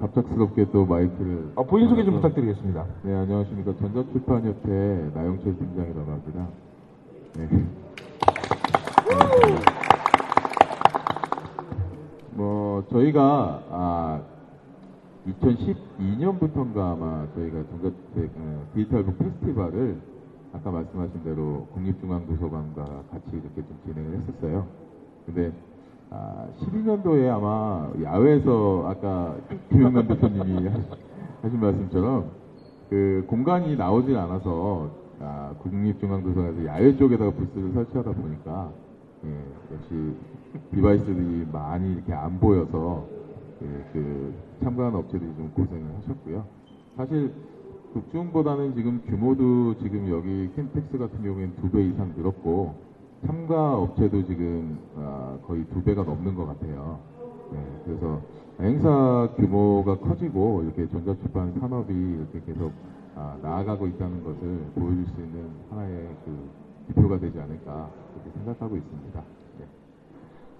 [0.00, 1.52] 갑작스럽게 또 마이크를.
[1.56, 2.14] 아, 본인 소개 좀.
[2.14, 2.84] 부탁드리겠습니다.
[3.02, 3.74] 네, 안녕하십니까.
[3.78, 6.46] 전자출판협회 나영철 팀장이라고 합니다.
[7.36, 7.48] 네.
[12.78, 14.22] 뭐, 저희가, 아,
[15.26, 19.96] 2012년부터인가 아마 저희가 전자책 어, 디지털 북 페스티벌을
[20.52, 24.66] 아까 말씀하신 대로 국립중앙도서관과 같이 이렇게 좀 진행을 했었어요.
[25.26, 25.52] 근데
[26.10, 29.36] 아, 12년도에 아마 야외에서 아까
[29.70, 30.68] 김영남 대표님이
[31.42, 32.30] 하신 말씀처럼
[32.88, 34.88] 그 공간이 나오질 않아서
[35.20, 38.70] 아, 국립중앙도서관에서 야외 쪽에다가 부스를 설치하다 보니까
[39.24, 40.14] 예, 역시
[40.74, 43.06] 디바이스들이 많이 이렇게 안 보여서
[43.62, 46.44] 예, 그 참가하는 업체들이 좀 고생을 하셨고요.
[46.96, 47.32] 사실
[47.92, 52.74] 국중보다는 지금 규모도 지금 여기 캠텍스 같은 경우에는 두 배 이상 늘었고
[53.26, 57.00] 참가 업체도 지금 아, 거의 두 배가 넘는 것 같아요.
[57.52, 58.20] 네, 그래서
[58.60, 62.72] 행사 규모가 커지고 이렇게 전자출판 산업이 이렇게 계속
[63.16, 66.50] 아, 나아가고 있다는 것을 보여줄 수 있는 하나의 그
[66.88, 69.22] 지표가 되지 않을까 그렇게 생각하고 있습니다.
[69.58, 69.66] 네.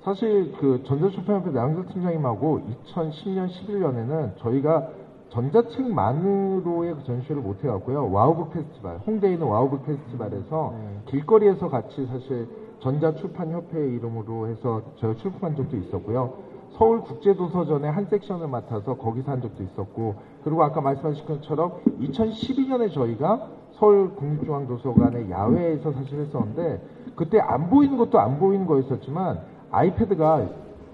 [0.02, 4.88] 사실 그 전자출판협회 나영철 팀장님하고 2010년 11년에는 저희가
[5.30, 8.10] 전자책만으로의 그 전시회를 못 해갖고요.
[8.10, 10.74] 와우북 페스티벌, 홍대에 있는 와우북 페스티벌에서
[11.06, 12.48] 길거리에서 같이 사실
[12.80, 16.32] 전자출판협회 이름으로 해서 저희가 출품한 적도 있었고요.
[16.78, 20.14] 서울국제도서전의 한 섹션을 맡아서 거기서 한 적도 있었고,
[20.44, 26.80] 그리고 아까 말씀하신 것처럼 2012년에 저희가 서울국립중앙도서관의 야외에서 사실 했었는데,
[27.16, 30.46] 그때 안 보이는 것도 안 보이는 거였었지만, 아이패드가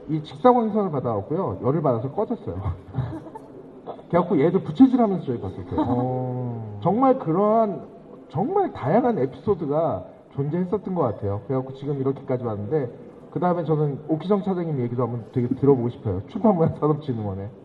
[0.09, 1.61] 이 직사광선을 받아갖고요.
[1.63, 2.57] 열을 받아서 꺼졌어요.
[4.09, 6.79] 그래갖고 얘도 부채질하면서 저희 봤었어요.
[6.83, 7.83] 정말 그러한
[8.29, 11.41] 정말 다양한 에피소드가 존재했었던 것 같아요.
[11.47, 12.91] 그래갖고 지금 이렇게까지 왔는데
[13.31, 16.23] 그 다음에 저는 오키정 차장님 얘기도 한번 되게 들어보고 싶어요.
[16.29, 17.49] 출판문화 산업진흥원에.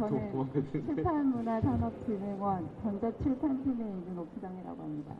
[0.00, 0.32] 저는
[0.72, 5.14] 출판문화산업진흥원 전자출판팀에 있는 오프정이라고 합니다.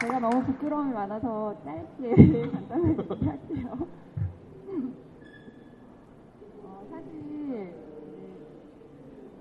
[0.00, 3.68] 제가 너무 부끄러움이 많아서 짧게 간단하게 얘기할게요.
[6.64, 7.72] 어, 사실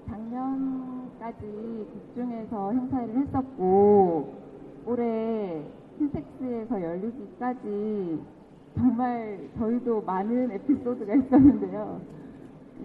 [0.08, 4.36] 작년까지 국중에서 행사를 했었고
[4.86, 5.64] 올해
[5.98, 8.20] 힐텍스에서 열리기까지
[8.80, 12.00] 정말 저희도 많은 에피소드가 있었는데요.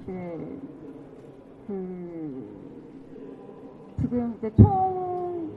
[0.03, 0.59] 이제
[1.69, 2.45] 그
[4.01, 5.51] 지금 이제 총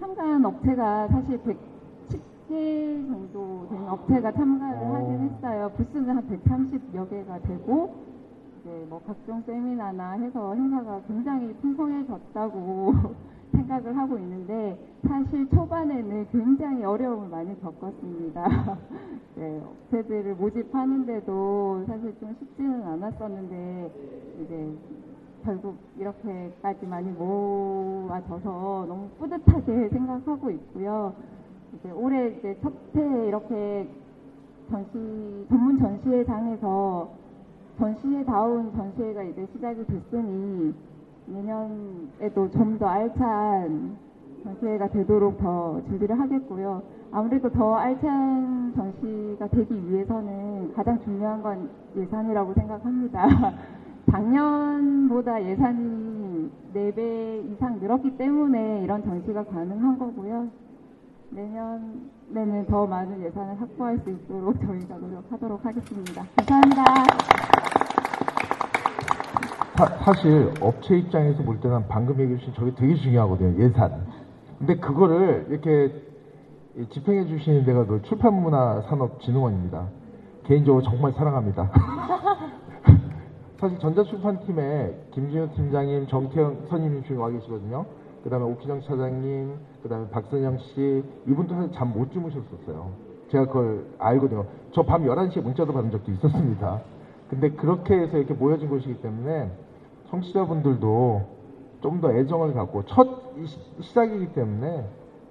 [0.00, 4.94] 참가한 업체가 사실 110개 정도 되는 업체가 참가를 어.
[4.94, 5.70] 하긴 했어요.
[5.76, 7.94] 부스는 한 130여 개가 되고
[8.60, 12.94] 이제 뭐 각종 세미나나 해서 행사가 굉장히 풍성해졌다고
[13.52, 18.78] 생각을 하고 있는데 사실 초반에는 굉장히 어려움을 많이 겪었습니다.
[19.36, 23.90] 네, 업체들을 모집하는데도 사실 좀 쉽지는 않았었는데
[24.42, 24.72] 이제
[25.44, 31.14] 결국 이렇게까지 많이 모아져서 너무 뿌듯하게 생각하고 있고요.
[31.74, 33.88] 이제 올해 이제 첫해 이렇게
[34.70, 37.10] 전시 전문 전시회장에서
[37.78, 40.74] 전시회다운 전시회가 이제 시작이 됐으니
[41.26, 43.96] 내년에도 좀 더 알찬
[44.44, 46.82] 전시회가 되도록 더 준비를 하겠고요.
[47.10, 53.26] 아무래도 더 알찬 전시가 되기 위해서는 가장 중요한 건 예산이라고 생각합니다.
[54.10, 60.48] 작년보다 예산이 4배 이상 늘었기 때문에 이런 전시가 가능한 거고요.
[61.30, 66.24] 내년에는 더 많은 예산을 확보할 수 있도록 저희가 노력하도록 하겠습니다.
[66.36, 67.65] 감사합니다.
[69.76, 73.62] 사, 실 업체 입장에서 볼 때는 방금 얘기해 주신 저게 되게 중요하거든요.
[73.62, 74.06] 예산.
[74.58, 75.92] 근데 그거를 이렇게
[76.90, 79.86] 집행해 주시는 데가 그 출판문화산업진흥원입니다.
[80.44, 81.70] 개인적으로 정말 사랑합니다.
[83.60, 87.86] 사실 전자출판팀에 김준호 팀장님, 정태영 선임님 중에 와 계시거든요.
[88.22, 92.90] 그 다음에 오키정 차장님, 그 다음에 박선영 씨, 이분도 사실 잠 못 주무셨었어요.
[93.30, 94.44] 제가 그걸 알거든요.
[94.72, 96.80] 저 밤 11시에 문자도 받은 적도 있었습니다.
[97.30, 99.50] 근데 그렇게 해서 이렇게 모여진 곳이기 때문에
[100.16, 101.36] 청취자분들도
[101.82, 103.06] 좀 더 애정을 갖고 첫
[103.44, 104.84] 시- 시작이기 때문에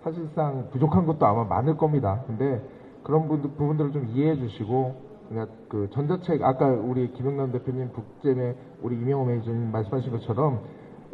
[0.04, 2.24] 사실상 부족한 것도 아마 많을 겁니다.
[2.28, 2.62] 근데
[3.04, 4.96] 그런 분들, 부분들을 좀 이해해 주시고
[5.30, 10.62] 그러니까 그 전자책 아까 우리 김영남 대표님 북잼에 우리 이명호 매니저님 말씀하신 것처럼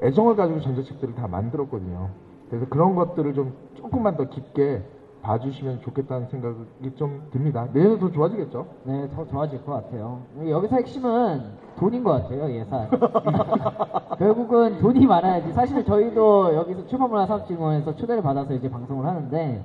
[0.04, 2.10] 애정을 가지고 전자책들을 다 만들었거든요.
[2.50, 4.84] 그래서 그런 것들을 좀 조금만 더 깊게
[5.22, 7.68] 봐주시면 좋겠다는 생각이 좀 듭니다.
[7.74, 8.66] 내년에 더 좋아지겠죠?
[8.84, 10.22] 네, 더 좋아질 것 같아요.
[10.48, 11.42] 여기서 핵심은
[11.78, 12.90] 돈인 것 같아요, 예산.
[14.18, 15.54] 결국은 돈이 많아야지.
[15.54, 19.64] 사실 저희도 여기서 출판문화사업진흥원에서 초대를 받아서 이제 방송을 하는데,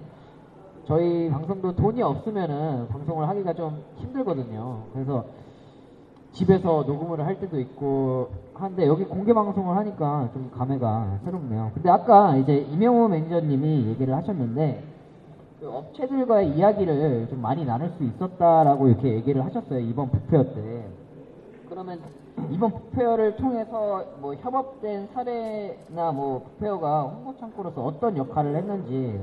[0.87, 4.85] 저희 방송도 돈이 없으면은 방송을 하기가 좀 힘들거든요.
[4.92, 5.25] 그래서
[6.33, 11.73] 집에서 녹음을 할 때도 있고 한데 여기 공개 방송을 하니까 좀 감회가 새롭네요.
[11.75, 14.96] 근데 아까 이제 이명호 매니저님이 얘기를 하셨는데
[15.61, 20.87] 그 업체들과의 이야기를 좀 많이 나눌 수 있었다라고 이렇게 얘기를 하셨어요 이번 북페어 때.
[21.69, 22.01] 그러면
[22.51, 29.19] 이번 북페어를 통해서 뭐 협업된 사례나 뭐 북페어가 홍보 창구로서 어떤 역할을 했는지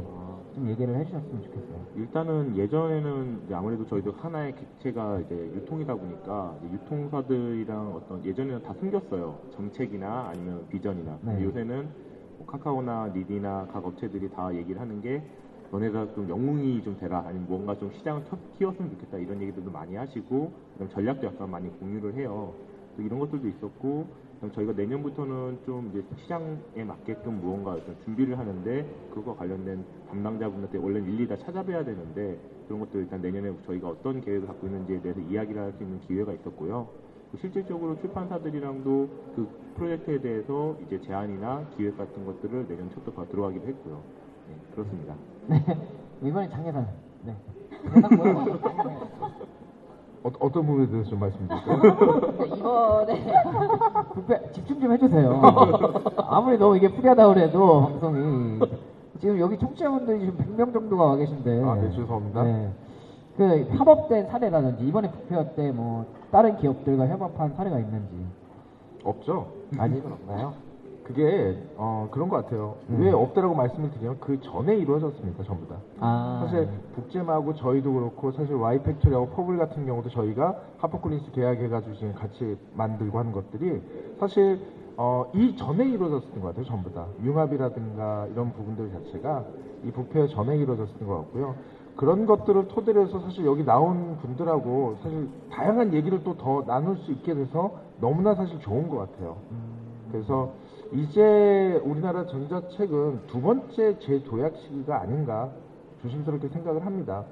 [0.56, 1.84] 좀 얘기를 해주셨으면 좋겠어요.
[1.96, 8.74] 일단은 예전에는 이제 아무래도 저희도 하나의 객체가 이제 유통이다 보니까 이제 유통사들이랑 어떤 예전에는 다
[8.80, 9.36] 숨겼어요.
[9.56, 11.18] 정책이나 아니면 비전이나.
[11.22, 11.46] 근데 네.
[11.46, 11.90] 요새는
[12.38, 15.24] 뭐 카카오나 니디나 각 업체들이 다 얘기를 하는 게
[15.74, 19.96] 너네가 좀 영웅이 좀 되라 아니면 뭔가 좀 시장을 켜- 키웠으면 좋겠다 이런 얘기들도 많이
[19.96, 22.54] 하시고 그다음 전략도 약간 많이 공유를 해요.
[22.96, 24.06] 또 이런 것들도 있었고
[24.54, 31.28] 저희가 내년부터는 좀 이제 시장에 맞게끔 무언가 좀 준비를 하는데 그것과 관련된 담당자분한테 원래 일일이
[31.28, 35.74] 다 찾아뵈야 되는데 그런 것도 일단 내년에 저희가 어떤 계획을 갖고 있는지에 대해서 이야기를 할
[35.74, 36.88] 수 있는 기회가 있었고요.
[37.32, 43.66] 또 실질적으로 출판사들이랑도 그 프로젝트에 대해서 이제 제안이나 기획 같은 것들을 내년 초부터 다 들어가기로
[43.66, 44.23] 했고요.
[44.48, 45.14] 네, 그렇습니다.
[45.48, 45.64] 네.
[46.28, 46.88] 이번에 장예산.
[47.24, 47.36] 네.
[50.24, 51.82] 어, 어떤 부분에 대해서 좀 말씀 드릴까요?
[53.06, 55.42] 근데 이번에 부패 집중 좀 해주세요.
[56.18, 58.60] 아무리 너무 이게 프리하다 그래도 방송이
[59.20, 61.64] 지금 여기 청취자분들이 지금 100명 정도가 와 계신데.
[61.64, 62.44] 아, 네, 죄송합니다.
[62.44, 62.70] 네.
[63.36, 68.26] 그 협업된 사례라든지 이번에 부페어 때뭐 다른 기업들과 협업한 사례가 있는지
[69.04, 69.48] 없죠.
[69.78, 70.54] 아직은 없나요?
[71.04, 72.76] 그게 어, 그런 것 같아요.
[72.90, 73.02] 음.
[73.02, 75.76] 왜 없다라고 말씀을 드리면 그 전에 이루어졌습니다, 전부 다.
[76.00, 76.40] 아.
[76.46, 83.20] 사실 북잼하고 저희도 그렇고 사실 와이팩토리하고 퍼블 같은 경우도 저희가 하퍼콜린스 계약해가지고 지금 같이 만들고
[83.20, 83.82] 하는 것들이
[84.20, 84.60] 사실
[84.96, 87.06] 어, 이 전에 이루어졌었던 것 같아요, 전부 다.
[87.24, 89.44] 융합이라든가 이런 부분들 자체가
[89.84, 91.56] 이 부페어 전에 이루어졌었던 것 같고요.
[91.96, 97.12] 그런 것들을 토대로 해서 사실 여기 나온 분들하고 사실 다양한 얘기를 또 더 나눌 수
[97.12, 99.36] 있게 돼서 너무나 사실 좋은 것 같아요.
[100.12, 100.52] 그래서
[100.96, 105.50] 이제 우리나라 전자책은 두 번째 재도약 시기가 아닌가
[106.04, 107.24] 조심스럽게 생각을 합니다.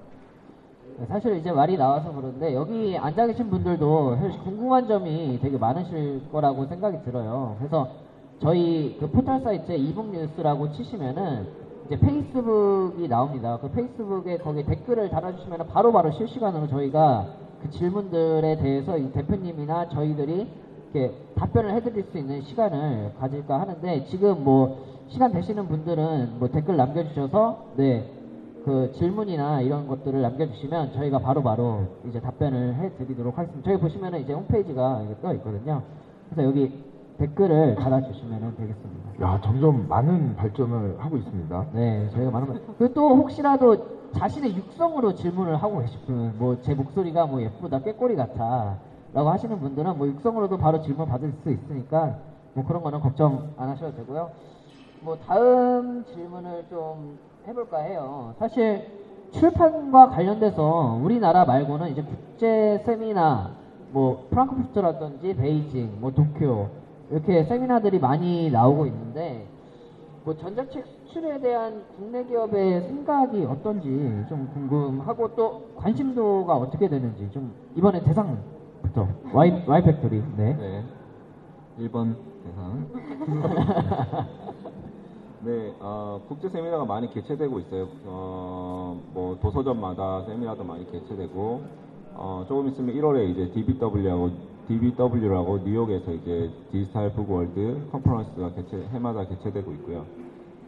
[0.97, 6.65] 네, 사실 이제 말이 나와서 그런데 여기 앉아 계신 분들도 궁금한 점이 되게 많으실 거라고
[6.65, 7.56] 생각이 들어요.
[7.60, 7.88] 그래서
[8.39, 11.47] 저희 그 포털 사이트에 이북 뉴스라고 치시면은
[11.86, 13.60] 이제 페이스북이 나옵니다.
[13.62, 17.28] 그 페이스북에 거기 댓글을 달아주시면 바로바로 실시간으로 저희가
[17.62, 20.47] 그 질문들에 대해서 이 대표님이나 저희들이
[20.94, 26.78] 이렇게 답변을 해드릴 수 있는 시간을 가질까 하는데 지금 뭐 시간 되시는 분들은 뭐 댓글
[26.78, 28.10] 남겨주셔서 네.
[28.66, 33.68] 그 질문이나 이런 것들을 남겨주시면 저희가 바로바로 이제 답변을 해드리도록 하겠습니다.
[33.70, 35.82] 저희 보시면은 이제 홈페이지가 이게 떠 있거든요.
[36.30, 36.84] 그래서 여기
[37.18, 39.26] 댓글을 달아주시면 되겠습니다.
[39.26, 41.66] 야, 점점 많은 발전을 하고 있습니다.
[41.74, 42.62] 네, 저희가 많은 걸.
[42.78, 48.16] 그리고 또 혹시라도 자신의 육성으로 질문을 하고 계신 분, 뭐 제 목소리가 뭐 예쁘다, 꾀꼬리
[48.16, 48.78] 같아,
[49.13, 52.17] 라고 하시는 분들은 뭐 육성으로도 바로 질문 받을 수 있으니까
[52.54, 54.30] 뭐 그런 거는 걱정 안 하셔도 되고요.
[55.02, 58.34] 뭐 다음 질문을 좀 해볼까 해요.
[58.39, 58.88] 사실
[59.32, 63.52] 출판과 관련돼서 우리나라 말고는 이제 국제 세미나,
[63.91, 66.69] 뭐 프랑크푸르트라든지 베이징, 뭐 도쿄
[67.10, 69.45] 이렇게 세미나들이 많이 나오고 있는데
[70.24, 73.89] 뭐 전자책 수출에 대한 국내 기업의 생각이 어떤지
[74.30, 78.38] 좀 궁금하고 또 관심도가 어떻게 되는지 좀 이번에 대상
[78.92, 80.54] 부터 와이 와이 팩토리 네.
[80.54, 80.84] 네.
[81.80, 82.88] 1번 대상.
[85.44, 87.88] 네, 어, 국제 세미나가 많이 개최되고 있어요.
[88.06, 91.62] 어, 뭐 도서전마다 세미나도 많이 개최되고,
[92.14, 94.30] 어, 조금 있으면 1월에 이제 DBW하고
[94.68, 100.06] DBW라고 뉴욕에서 이제 디지털 북월드 컨퍼런스가 개최 해마다 개최되고 있고요.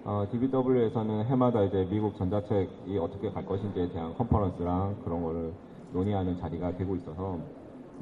[0.05, 5.53] 어, DBW에서는 해마다 이제 미국 전자책이 어떻게 갈 것인지에 대한 컨퍼런스랑 그런 거를
[5.91, 7.37] 논의하는 자리가 되고 있어서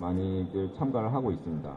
[0.01, 1.71] 많이들 참가를 하고 있습니다.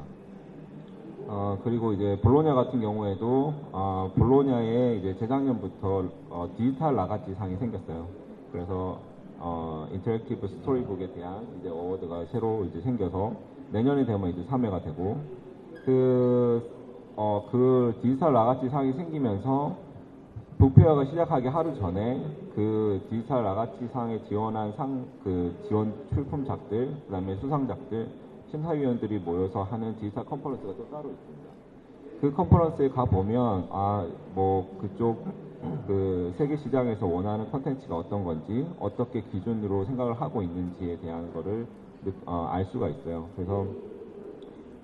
[1.27, 8.07] 어, 그리고 이제 볼로냐 같은 경우에도 어, 볼로냐에 이제 재작년부터 어, 디지털 라가치 상이 생겼어요.
[8.51, 8.99] 그래서
[9.39, 13.33] 어, interactive storybook에 대한 이제 award가 새로 이제 생겨서
[13.73, 15.19] 내년에 되면 이제 3회가 되고
[15.85, 16.71] 그,
[17.17, 19.77] 어, 그 디지털 라가치 상이 생기면서
[20.59, 27.13] book fair가 시작하기 하루 전에 그 디지털 라가치 상에 지원한 상, 그 지원 출품작들, 그
[27.13, 28.09] 다음에 수상작들,
[28.51, 31.45] 심사위원들이 모여서 하는 디지털 컨퍼런스가 또 따로 있습니다.
[32.21, 35.25] 그 컨퍼런스에 가보면, 아, 뭐, 그쪽,
[35.87, 41.67] 그 세계 시장에서 원하는 컨텐츠가 어떤 건지, 어떻게 기준으로 생각을 하고 있는지에 대한 거를
[42.27, 43.29] 어, 알 수가 있어요.
[43.35, 43.67] 그래서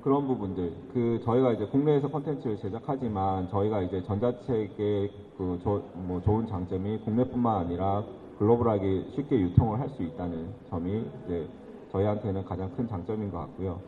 [0.02, 6.46] 그런 부분들, 그 저희가 이제 국내에서 컨텐츠를 제작하지만 저희가 이제 전자책의 그 조, 뭐 좋은
[6.46, 8.02] 장점이 국내뿐만 아니라
[8.38, 11.46] 글로벌하게 쉽게 유통을 할 수 있다는 점이 이제
[11.92, 13.78] 저희한테는 가장 큰 장점인 것 같고요.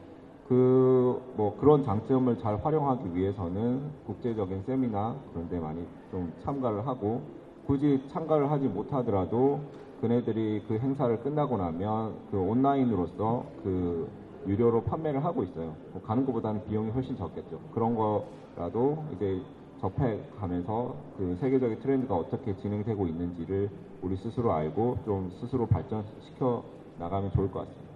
[0.48, 7.22] 그 뭐 그런 장점을 잘 활용하기 위해서는 국제적인 세미나 그런 데 많이 좀 참가를 하고
[7.66, 9.60] 굳이 참가를 하지 못하더라도
[10.00, 14.08] 그네들이 그 행사를 끝나고 나면 그 온라인으로서 그
[14.46, 15.76] 유료로 판매를 하고 있어요.
[15.92, 17.60] 뭐 가는 것보다는 비용이 훨씬 적겠죠.
[17.72, 19.40] 그런 거라도 이제
[19.80, 23.70] 접해 가면서 그 세계적인 트렌드가 어떻게 진행되고 있는지를
[24.02, 26.64] 우리 스스로 알고 좀 스스로 발전시켜
[26.98, 27.92] 나가면 좋을 것 같습니다.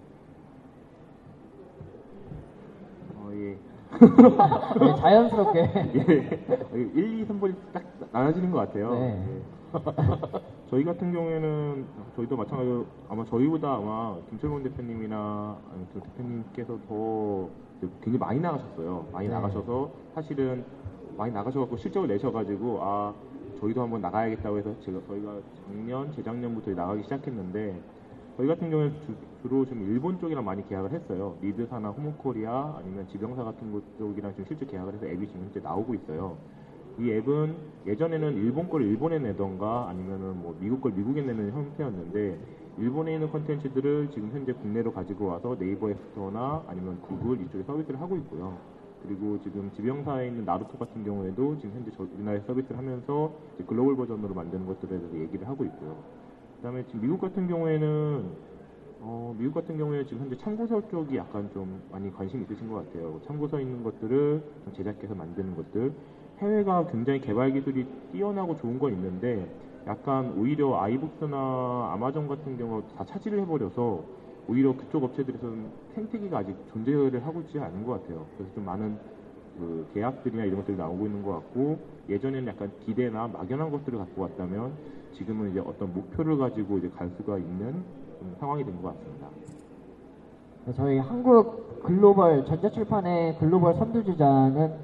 [3.17, 3.57] 어, 예.
[4.81, 5.61] 네, 자연스럽게.
[5.95, 6.75] 예.
[6.75, 8.93] 1, 2, 3번이 딱 나눠지는 것 같아요.
[8.95, 9.25] 네.
[9.29, 9.43] 예.
[10.71, 11.85] 저희 같은 경우에는
[12.17, 17.49] 저희도 마찬가지로 아마 저희보다 아마 김철곤 대표님이나 아니 그 대표님께서 더
[18.03, 19.07] 굉장히 많이 나가셨어요.
[19.13, 19.35] 많이 네.
[19.35, 20.65] 나가셔서 사실은
[21.17, 23.15] 많이 나가셔갖고 실적을 내셔가지고 아
[23.61, 27.81] 저희도 한번 나가야겠다고 해서 제가 저희가 작년 재작년부터 나가기 시작했는데
[28.37, 31.39] 저희 같은 경우는 주, 로 지금 일본 쪽이랑 많이 계약을 했어요.
[31.41, 35.95] 리드사나 호모코리아 아니면 지병사 같은 곳 쪽이랑 지금 실제 계약을 해서 앱이 지금 현재 나오고
[35.95, 36.37] 있어요.
[36.99, 42.39] 이 앱은 예전에는 일본 걸 일본에 내던가 아니면은 뭐 미국 걸 미국에 내는 형태였는데
[42.79, 48.17] 일본에 있는 컨텐츠들을 지금 현재 국내로 가지고 와서 네이버 앱스토어나 아니면 구글 이쪽에 서비스를 하고
[48.17, 48.59] 있고요.
[49.03, 53.33] 그리고 지금 지병사에 있는 나루토 같은 경우에도 지금 현재 저 우리나라에 서비스를 하면서
[53.67, 56.26] 글로벌 버전으로 만드는 것들에 대해서 얘기를 하고 있고요.
[56.67, 58.25] 그다음에 지금 미국 같은 경우에는
[59.01, 63.21] 어, 미국 같은 경우에 지금 현재 참고서 쪽이 약간 좀 많이 관심 있으신 것 같아요.
[63.25, 65.93] 참고서 있는 것들을 좀 제작해서 만드는 것들.
[66.39, 69.49] 해외가 굉장히 개발 기술이 뛰어나고 좋은 건 있는데
[69.87, 74.03] 약간 오히려 아이북스나 아마존 같은 경우 다 차지를 해버려서
[74.49, 78.27] 오히려 그쪽 업체들에서는 생태계가 아직 존재를 하고 있지 않은 것 같아요.
[78.37, 78.99] 그래서 좀 많은
[79.57, 84.96] 그 계약들이나 이런 것들이 나오고 있는 것 같고 예전에는 약간 기대나 막연한 것들을 갖고 왔다면
[85.17, 87.83] 지금은 이제 어떤 목표를 가지고 이제 갈 수가 있는
[88.19, 89.29] 좀 상황이 된 것 같습니다.
[90.77, 94.75] 저희 한국 글로벌 전자출판의 글로벌 선두주자는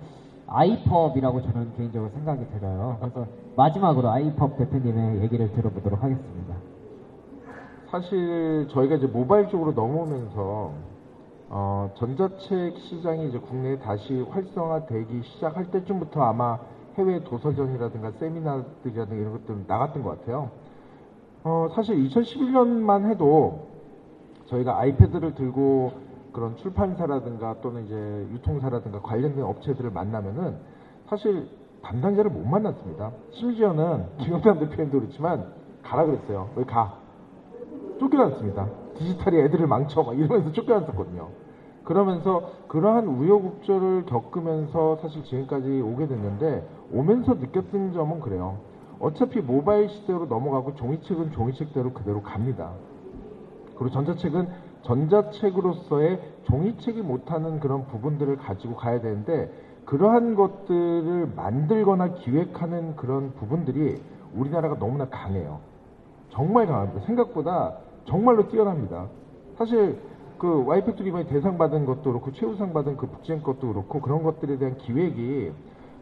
[0.46, 2.98] 아이펍이라고 저는 개인적으로 생각이 들어요.
[3.00, 3.26] 그래서
[3.56, 6.54] 마지막으로 아이펍 대표님의 얘기를 들어보도록 하겠습니다.
[7.90, 10.72] 사실 저희가 이제 모바일 쪽으로 넘어오면서
[11.54, 16.58] 어, 전자책 시장이 이제 국내에 다시 활성화되기 시작할 때쯤부터 아마
[16.96, 20.50] 해외 도서전이라든가 세미나들이라든가 이런 것들 나갔던 것 같아요.
[21.44, 23.66] 어, 사실 2011년만 해도
[24.46, 25.92] 저희가 아이패드를 들고
[26.32, 27.94] 그런 출판사라든가 또는 이제
[28.32, 30.56] 유통사라든가 관련된 업체들을 만나면은
[31.06, 31.48] 사실
[31.82, 33.12] 담당자를 못 만났습니다.
[33.32, 36.48] 심지어는 김영남 대표님도 그렇지만 가라 그랬어요.
[36.56, 36.96] 왜 가?
[37.98, 38.68] 쫓겨났습니다.
[38.96, 41.28] 디지털이 애들을 망쳐 막 이러면서 쫓겨났었거든요.
[41.84, 48.58] 그러면서 그러한 우여곡절을 겪으면서 사실 지금까지 오게 됐는데 오면서 느꼈던 점은 그래요.
[49.00, 52.70] 어차피 모바일 시대로 넘어가고 종이책은 종이책대로 그대로 갑니다.
[53.76, 54.48] 그리고 전자책은
[54.82, 59.50] 전자책으로서의 종이책이 못하는 그런 부분들을 가지고 가야 되는데
[59.84, 64.00] 그러한 것들을 만들거나 기획하는 그런 부분들이
[64.34, 65.60] 우리나라가 너무나 강해요.
[66.30, 67.04] 정말 강합니다.
[67.06, 67.74] 생각보다
[68.04, 69.08] 정말로 뛰어납니다.
[69.56, 69.98] 사실
[70.42, 74.58] 그 와이팩토리 이번에 대상 받은 것도 그렇고 최우수상 받은 그 북잼 것도 그렇고 그런 것들에
[74.58, 75.52] 대한 기획이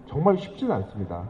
[0.07, 1.29] 정말 쉽지는 않습니다.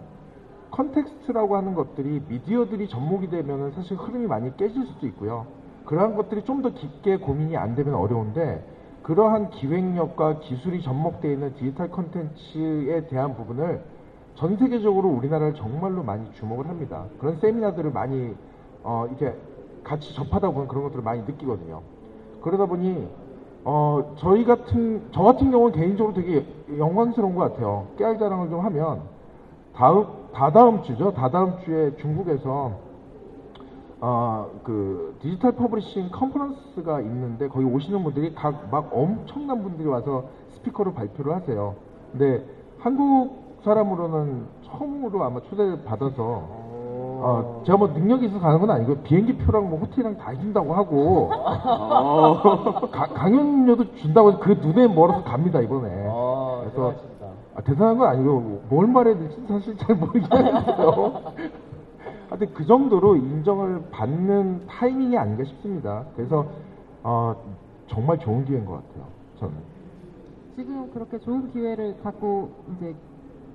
[0.71, 5.47] context라고 하는 것들이 미디어들이 접목이 되면 사실 흐름이 많이 깨질 수도 있고요.
[5.87, 8.65] 그러한 것들이 좀 더 깊게 고민이 안 되면 어려운데
[9.03, 13.83] 그러한 기획력과 기술이 접목되어 있는 디지털 컨텐츠에 대한 부분을
[14.37, 17.07] 전 세계적으로 우리나라를 정말로 많이 주목을 합니다.
[17.19, 18.37] 그런 세미나들을 많이
[18.85, 19.37] 어, 이렇게
[19.83, 21.83] 같이 접하다 보면 그런 것들을 많이 느끼거든요.
[22.43, 23.09] 그러다 보니
[23.64, 26.45] 어, 저희 같은 저 같은 경우는 개인적으로 되게
[26.78, 27.86] 영광스러운 것 같아요.
[27.99, 29.03] 깨알 자랑을 좀 하면
[29.74, 31.12] 다음 다다음 주죠.
[31.12, 32.72] 다다음 주에 중국에서
[34.03, 40.24] 어, 그 디지털 publishing 컨퍼런스가 있는데 거기 오시는 분들이 각 막 엄청난 분들이 와서
[40.55, 41.74] 스피커로 발표를 하세요.
[42.12, 42.43] 근데
[42.78, 46.49] 한국 사람으로는 처음으로 아마 초대를 받아서
[47.23, 51.29] 어, 제가 뭐 능력이 있어서 가는 건 아니고 비행기 표랑 뭐 호텔이랑 다 준다고 하고
[52.91, 55.89] 가- 강연료도 준다고 해서 그 눈에 멀어서 갑니다 이번에.
[55.91, 56.95] 그래서
[57.55, 61.33] 아, 대단한 건 아니고 뭘 말해야 될지 사실 잘 모르겠어요.
[62.31, 66.05] 하여튼 그 정도로 인정을 받는 타이밍이 아닌가 싶습니다.
[66.16, 66.47] 그래서
[67.03, 67.35] 어,
[67.89, 69.05] 정말 좋은 기회인 것 같아요.
[69.41, 69.55] 저는.
[70.57, 72.95] 지금 그렇게 좋은 기회를 갖고 이제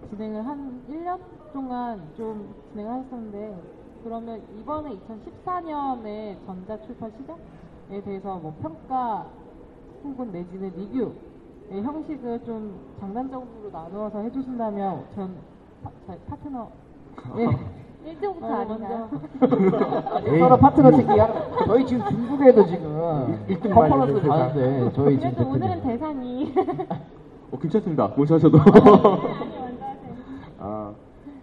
[0.10, 1.18] 진행을 한 1년
[1.60, 3.56] 동안 좀 진행을 하셨는데
[4.04, 9.26] 그러면 이번에 2014년에 전자 출판 시장에 대해서 뭐 평가
[10.04, 11.14] 혹은 내지는 리뷰
[11.72, 15.34] 의 형식을 좀 장단적으로 나누어서 해주신다면 전
[15.82, 16.68] 파, 자- 파트너
[17.38, 17.48] 예.
[18.20, 19.10] 1등부터 어, 아닌가요?
[20.28, 20.38] 에이.
[20.44, 21.34] 서로 파트너 챙기야.
[21.66, 25.82] 저희 지금 중국에도 지금 일- 일등 컨퍼런스 말이죠, 가는데 저희 지금 그래도 오늘은.
[25.84, 26.54] 대상이
[27.52, 28.12] 어, 괜찮습니다.
[28.16, 28.60] 먼저 하셔도.
[30.60, 30.94] 아,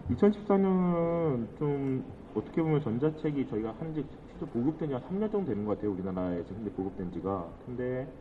[0.09, 5.71] 2014년은 좀 어떻게 보면 전자책이 저희가 한지 실제 보급된 지 한 3년 정도 되는 것
[5.77, 5.91] 같아요.
[5.93, 7.57] 우리나라에서 현재 보급된 지가.
[7.65, 8.11] 근데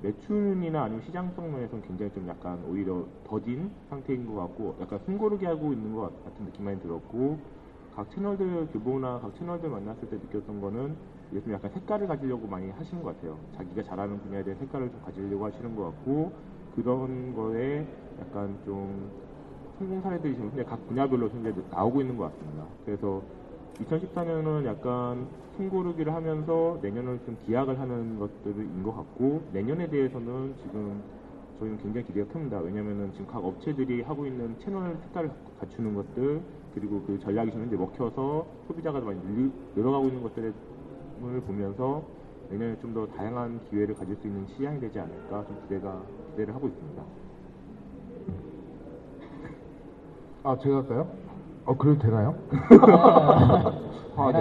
[0.00, 5.72] 매출이나 아니면 시장성 면에서는 굉장히 좀 약간 오히려 더딘 상태인 것 같고 약간 숨고르게 하고
[5.72, 7.44] 있는 것 같은 느낌 많이 들었고
[7.90, 10.96] 각 채널들 규모나 각 채널들 만났을 때 느꼈던 거는
[11.32, 13.40] 좀 약간 색깔을 가지려고 많이 하시는 것 같아요.
[13.56, 16.32] 자기가 잘하는 분야에 대한 색깔을 좀 가지려고 하시는 것 같고
[16.70, 17.86] 그런 거에
[18.20, 19.12] 약간 좀
[19.78, 22.64] 성공 사례들이 지금 현재 각 분야별로 현재 나오고 있는 것 같습니다.
[22.84, 23.22] 그래서
[23.80, 25.26] 2014년은 약간
[25.56, 31.00] 숨고르기를 하면서 내년을 좀 기약을 하는 것들인 것 같고 내년에 대해서는 지금
[31.60, 32.58] 저희는 굉장히 기대가 큽니다.
[32.58, 36.40] 왜냐면은 지금 각 업체들이 하고 있는 채널 색깔을 갖추는 것들
[36.74, 40.52] 그리고 그 전략이 지금 현재 먹혀서 소비자가 많이 늘어가고 있는 것들을
[41.46, 42.02] 보면서
[42.50, 46.00] 내년에 좀 더 다양한 기회를 가질 수 있는 시장이 되지 않을까 좀 기대가
[46.30, 47.27] 기대를 하고 있습니다.
[50.48, 51.06] 아 제가 할까요?
[51.66, 52.34] 어 그래도 되나요?
[54.16, 54.32] 화가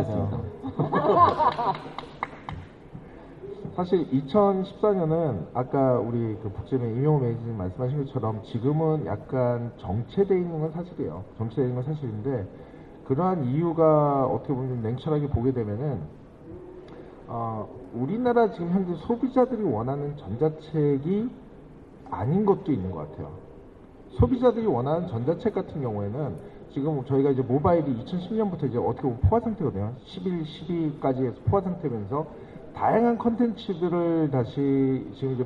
[3.76, 10.72] 사실 2014년은 아까 우리 그 북잼의 임용호 매니저님 말씀하신 것처럼 지금은 약간 정체되어 있는 건
[10.72, 11.26] 사실이에요.
[11.38, 12.47] 정체되어 있는 건 사실인데
[13.03, 15.99] 그러한 이유가 어떻게 보면 좀 냉철하게 보게 되면은
[17.28, 21.30] 어, 우리나라 지금 현재 소비자들이 원하는 전자책이
[22.10, 23.47] 아닌 것도 있는 것 같아요.
[24.20, 26.36] 소비자들이 원하는 전자책 같은 경우에는
[26.74, 29.93] 지금 저희가 이제 모바일이 2010년부터 이제 어떻게 보면 포화 상태거든요.
[30.05, 32.26] 11, 12까지 해서 포화 상태면서
[32.76, 35.45] 다양한 컨텐츠들을 다시 지금 이제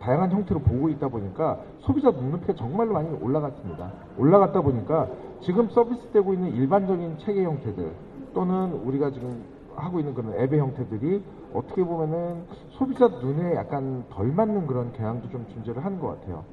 [0.00, 3.92] 다양한 형태로 보고 있다 보니까 소비자 눈높이가 정말로 많이 올라갔습니다.
[4.18, 5.08] 올라갔다 보니까
[5.42, 7.92] 지금 서비스되고 있는 일반적인 체계 형태들
[8.34, 9.44] 또는 우리가 지금
[9.76, 11.22] 하고 있는 그런 앱의 형태들이
[11.54, 16.44] 어떻게 보면은 소비자 눈에 약간 덜 맞는 그런 경향도 좀 존재를 하는 것 같아요.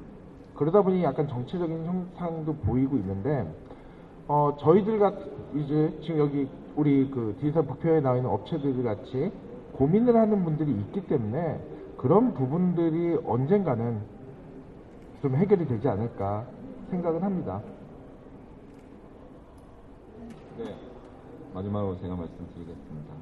[0.58, 3.48] 그러다 보니 약간 정체적인 형상도 보이고 있는데
[4.26, 5.14] 어, 저희들 같
[5.54, 9.30] 이제 지금 여기 우리 그 디지털 북표에 나와 있는 업체들 같이
[9.74, 11.60] 고민을 하는 분들이 있기 때문에
[11.96, 14.00] 그런 부분들이 언젠가는
[15.22, 16.44] 좀 해결이 되지 않을까
[16.90, 17.62] 생각을 합니다.
[20.58, 20.74] 네.
[21.54, 23.14] 마지막으로 제가 말씀드리겠습니다.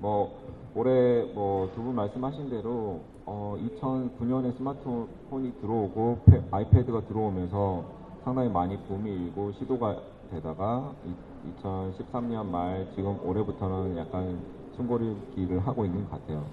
[0.00, 0.30] 뭐
[0.74, 7.84] 올해 뭐 두 분 말씀하신 대로 어 2009년에 스마트폰이 들어오고 페- 아이패드가 들어오면서
[8.24, 9.96] 상당히 많이 붐이 일고 시도가
[10.30, 10.92] 되다가
[11.62, 14.38] 2013년 말 지금 올해부터는 약간
[14.76, 16.44] 숨고르기를 하고 있는 것 같아요.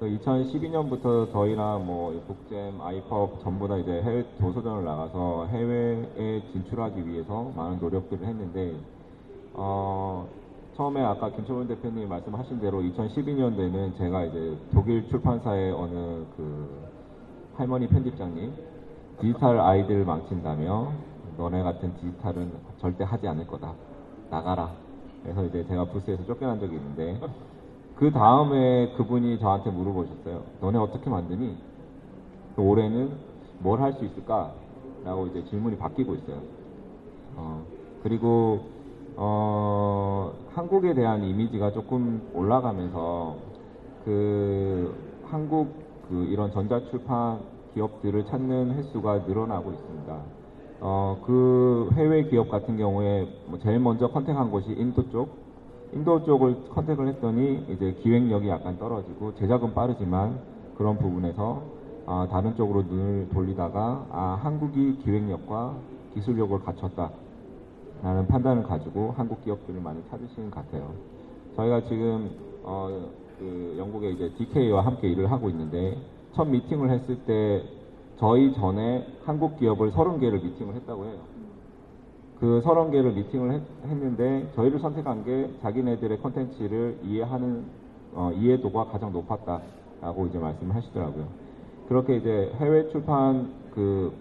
[0.00, 7.80] 2012년부터 저희랑 뭐 북잼, 아이펍 전부 다 이제 해외 도서전을 나가서 해외에 진출하기 위해서 많은
[7.80, 8.76] 노력들을 했는데
[9.54, 10.28] 어,
[10.78, 16.88] 처음에 아까 김철원 대표님 말씀하신 대로 2012년도에는 제가 이제 독일 출판사의 어느 그
[17.56, 18.52] 할머니 편집장님
[19.20, 20.92] 디지털 아이들 망친다며
[21.36, 23.74] 너네 같은 디지털은 절대 하지 않을 거다.
[24.30, 24.70] 나가라.
[25.24, 27.18] 그래서 이제 제가 부스에서 쫓겨난 적이 있는데
[27.96, 31.56] 그 다음에 그분이 저한테 물어보셨어요 너네 어떻게 만드니?
[32.54, 33.10] 그 올해는
[33.58, 34.52] 뭘 할 수 있을까?
[35.04, 36.40] 라고 이제 질문이 바뀌고 있어요.
[37.34, 37.64] 어,
[38.04, 38.77] 그리고
[39.20, 43.34] 어, 한국에 대한 이미지가 조금 올라가면서
[44.04, 44.94] 그
[45.24, 45.74] 한국
[46.08, 47.40] 그 이런 전자출판
[47.74, 50.18] 기업들을 찾는 횟수가 늘어나고 있습니다.
[50.80, 55.30] 어, 그 해외 기업 같은 경우에 뭐 제일 먼저 컨택한 곳이 인도 쪽,
[55.92, 60.38] 인도 쪽을 컨택을 했더니 이제 기획력이 약간 떨어지고 제작은 빠르지만
[60.76, 61.60] 그런 부분에서
[62.06, 65.74] 아, 다른 쪽으로 눈을 돌리다가 아, 한국이 기획력과
[66.14, 67.10] 기술력을 갖췄다.
[68.02, 70.92] 라는 판단을 가지고 한국 기업들을 많이 찾으시는 것 같아요.
[71.56, 72.30] 저희가 지금
[72.62, 75.96] 어, 그 영국의 이제 DK와 함께 일을 하고 있는데
[76.34, 77.62] 첫 미팅을 했을 때
[78.18, 81.18] 저희 전에 한국 기업을 30개를 미팅을 했다고 해요.
[82.38, 87.64] 그 30개를 미팅을 했, 했는데 저희를 선택한 게 자기네들의 컨텐츠를 이해하는
[88.14, 91.26] 어, 이해도가 가장 높았다라고 이제 말씀을 하시더라고요.
[91.88, 94.12] 그렇게 이제 해외 출판 그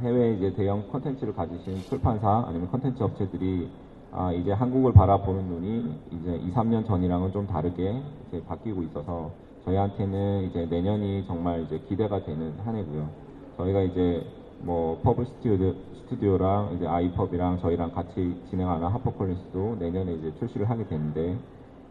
[0.00, 3.68] 해외 이제 대형 컨텐츠를 가지신 출판사 아니면 컨텐츠 업체들이
[4.12, 9.30] 아, 이제 한국을 바라보는 눈이 이제 2, 3년 전이랑은 좀 다르게 이제 바뀌고 있어서
[9.64, 13.08] 저희한테는 이제 내년이 정말 이제 기대가 되는 한 해고요.
[13.56, 14.24] 저희가 이제
[14.60, 21.36] 뭐 퍼블 스튜디오, 스튜디오랑 이제 아이펍이랑 저희랑 같이 진행하는 하퍼콜린스도 내년에 이제 출시를 하게 되는데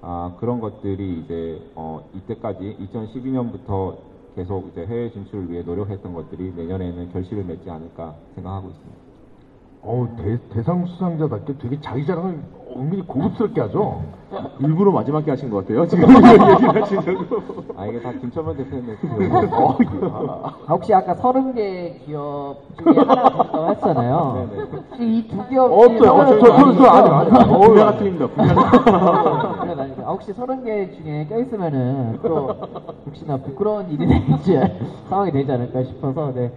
[0.01, 3.97] 아, 그런 것들이 이제 어, 이때까지 2012년부터
[4.35, 9.02] 계속 이제 해외 진출을 위해 노력했던 것들이 내년에는 결실을 맺지 않을까 생각하고 있습니다.
[9.85, 12.39] 어우, 대, 대상 수상자답게 되게 자기 자랑을
[12.75, 14.01] 은근히 고급스럽게 하죠.
[14.59, 15.85] 일부러 마지막에 하신 것 같아요.
[15.85, 17.63] 지금 얘기를 하시려고.
[17.77, 18.95] 아 이게 다 김철만 대표님
[19.51, 19.77] 어,
[20.43, 24.47] 아, 혹시 아까 30개 기업 중에 됐다고 했잖아요.
[24.49, 24.63] 네네.
[24.71, 25.97] 혹시 이 두 기업 없어요.
[25.99, 28.27] 중에 어, 저, 저, 저, 저, 아니, 아니, 분야가 틀립니다.
[28.27, 28.61] 분야가.
[30.07, 32.47] 아, 혹시 30개 중에 껴있으면은 또
[33.05, 34.59] 혹시나 부끄러운 일이 되지
[35.09, 36.51] 상황이 되지 않을까 싶어서 네.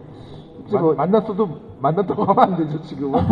[0.60, 3.20] 혹시 마- 뭐 만났어도 만났다고 하면 안 되죠, 지금은.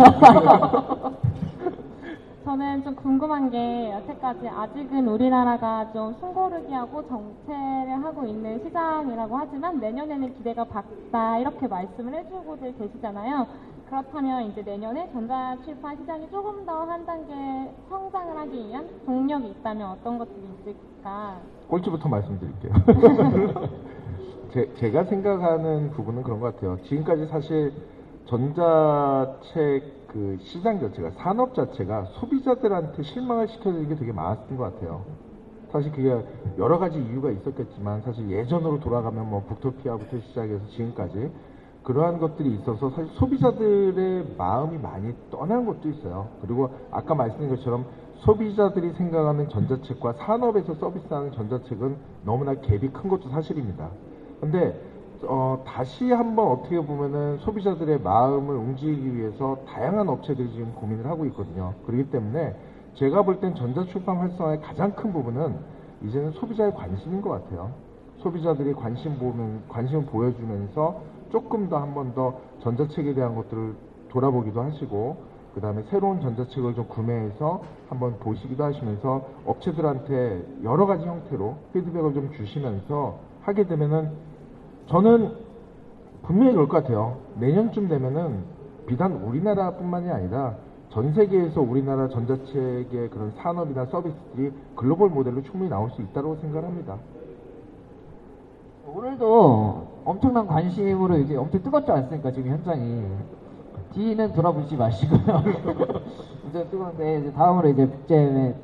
[2.44, 10.34] 저는 좀 궁금한 게 여태까지 아직은 우리나라가 좀 숨고르기하고 정체를 하고 있는 시장이라고 하지만 내년에는
[10.34, 13.46] 기대가 밝다 이렇게 말씀을 해주고들 계시잖아요.
[13.88, 17.32] 그렇다면 이제 내년에 전자출판 시장이 조금 더 한 단계
[17.88, 21.36] 성장을 하기 위한 동력이 있다면 어떤 것들이 있을까?
[21.68, 22.72] 꼴찌부터 말씀드릴게요.
[24.52, 26.76] 제, 제가 생각하는 부분은 그런 것 같아요.
[26.84, 27.72] 지금까지 사실
[28.34, 35.04] 전자책 그 시장 자체가 산업 자체가 소비자들한테 실망을 시켜드리는 게 되게 많았던 것 같아요.
[35.70, 36.20] 사실 그게
[36.58, 41.30] 여러 가지 이유가 있었겠지만 사실 예전으로 돌아가면 뭐 북토피아부터 시작해서 지금까지
[41.84, 46.28] 그러한 것들이 있어서 사실 소비자들의 마음이 많이 떠난 것도 있어요.
[46.40, 47.84] 그리고 아까 말씀드린 것처럼
[48.24, 53.90] 소비자들이 생각하는 전자책과 산업에서 서비스하는 전자책은 너무나 갭이 큰 것도 사실입니다.
[54.40, 54.74] 근데
[55.22, 61.74] 어, 다시 한번 어떻게 보면은 소비자들의 마음을 움직이기 위해서 다양한 업체들이 지금 고민을 하고 있거든요.
[61.86, 62.54] 그렇기 때문에
[62.94, 65.56] 제가 볼 땐 전자출판 활성화의 가장 큰 부분은
[66.02, 67.70] 이제는 소비자의 관심인 것 같아요.
[68.18, 71.00] 소비자들이 관심 보면 관심을 보여주면서
[71.30, 73.74] 조금 더 한 번 더 전자책에 대한 것들을
[74.10, 75.16] 돌아보기도 하시고
[75.54, 82.30] 그 다음에 새로운 전자책을 좀 구매해서 한번 보시기도 하시면서 업체들한테 여러 가지 형태로 피드백을 좀
[82.32, 84.33] 주시면서 하게 되면은
[84.88, 85.32] 저는
[86.22, 87.16] 분명히 그럴 것 같아요.
[87.36, 88.44] 내년쯤 되면은
[88.86, 90.54] 비단 우리나라뿐만이 아니라
[90.90, 96.96] 전 세계에서 우리나라 전자책의 그런 산업이나 서비스들이 글로벌 모델로 충분히 나올 수 있다고 생각합니다.
[98.86, 103.06] 오늘도 엄청난 관심으로 이제 엄청 뜨겁지 않습니까 지금 현장이
[103.92, 105.42] 뒤는 돌아보지 마시고요
[106.48, 108.54] 이제 뜨거운데 이제 다음으로 이제 국제의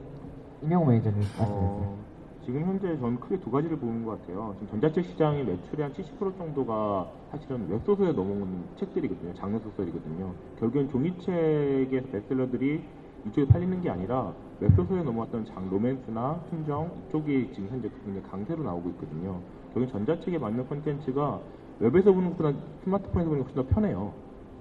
[0.63, 1.49] 임용 매니저님 말씀해주세요.
[1.49, 2.00] 어,
[2.45, 4.55] 지금 현재 저는 크게 두 가지를 보는 것 같아요.
[4.59, 9.35] 지금 전자책 시장의 매출의 한 70% 정도가 사실은 웹소설에 넘어오는 책들이거든요.
[9.35, 10.33] 장르 소설이거든요.
[10.59, 12.83] 결국엔 종이책의 베스트셀러들이
[13.29, 18.89] 이쪽에 팔리는 게 아니라 웹소설에 넘어왔던 장 로맨스나 순정 이쪽이 지금 현재 굉장히 강세로 나오고
[18.91, 19.39] 있거든요.
[19.75, 21.41] 결국 전자책에 맞는 콘텐츠가
[21.79, 22.53] 웹에서 보는 것보다
[22.85, 24.13] 스마트폰에서 보는 게 훨씬 더 편해요.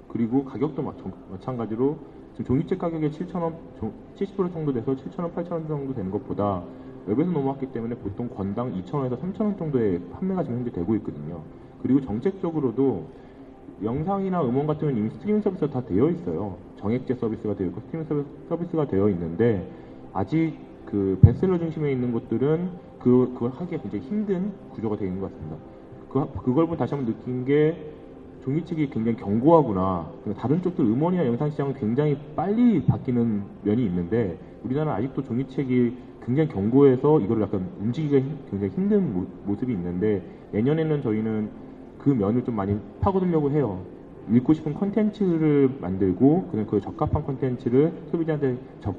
[0.10, 0.94] 그리고 가격도 마-
[1.32, 1.98] 마찬가지로
[2.34, 3.54] 지금 종이책 가격이 7,000원,
[4.16, 6.64] 70% 정도 돼서 7,000원, 8,000원 정도 되는 것보다
[7.10, 11.42] 웹에서 넘어왔기 때문에 보통 건당 2,000원에서 3,000원 정도의 판매가 지금 현재 되고 있거든요.
[11.82, 13.06] 그리고 정책적으로도
[13.84, 16.58] 영상이나 음원 같은 경우는 이미 스트리밍 서비스가 다 되어 있어요.
[16.78, 19.68] 정액제 서비스가 되어 있고 스트리밍 서비- 서비스가 되어 있는데
[20.14, 20.54] 아직
[20.86, 25.58] 그 베스트셀러 중심에 있는 것들은 그, 그걸 하기가 굉장히 힘든 구조가 되어 있는 것 같습니다.
[26.10, 27.94] 그, 그걸 다시 한번 느낀 게
[28.42, 30.08] 종이책이 굉장히 견고하구나.
[30.38, 35.94] 다른 쪽들 음원이나 영상 시장은 굉장히 빨리 바뀌는 면이 있는데 우리나라는 아직도 종이책이
[36.26, 40.22] 굉장히 견고해서 이걸 약간 움직이기가 힘- 굉장히 힘든 모, 모습이 있는데
[40.52, 41.50] 내년에는 저희는
[41.98, 43.86] 그 면을 좀 많이 파고들려고 해요.
[44.30, 48.96] 읽고 싶은 컨텐츠를 만들고 그냥 그 적합한 컨텐츠를 소비자한테 적,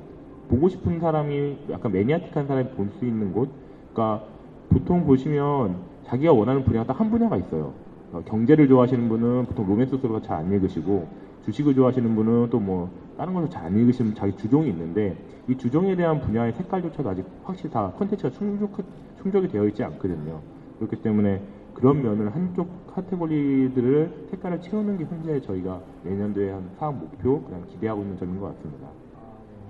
[0.49, 3.51] 보고 싶은 사람이 약간 매니아틱한 사람이 볼 수 있는 곳.
[3.93, 4.26] 그러니까
[4.68, 7.74] 보통 보시면 자기가 원하는 분야가 딱 한 분야가 있어요.
[8.12, 11.06] 어, 경제를 좋아하시는 분은 보통 로맨스 소설을 잘안 읽으시고
[11.44, 15.94] 주식을 좋아하시는 분은 또 뭐 다른 것을 잘 안 읽으시는 자기 주종이 있는데 이 주종에
[15.94, 18.82] 대한 분야의 색깔조차도 아직 확실히 다 컨텐츠가 충족,
[19.20, 20.40] 충족이 되어 있지 않거든요.
[20.78, 21.42] 그렇기 때문에
[21.74, 28.02] 그런 면을 한쪽 카테고리들을 색깔을 채우는 게 현재 저희가 내년도에 한 사업 목표 그냥 기대하고
[28.02, 28.88] 있는 점인 것 같습니다.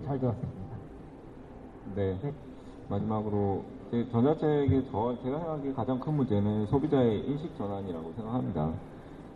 [0.07, 0.61] 잘 들었습니다.
[1.97, 2.19] 네.
[2.89, 8.71] 마지막으로 제 전자책의 저 제가 생각하기에 가장 큰 문제는 소비자의 인식 전환이라고 생각합니다.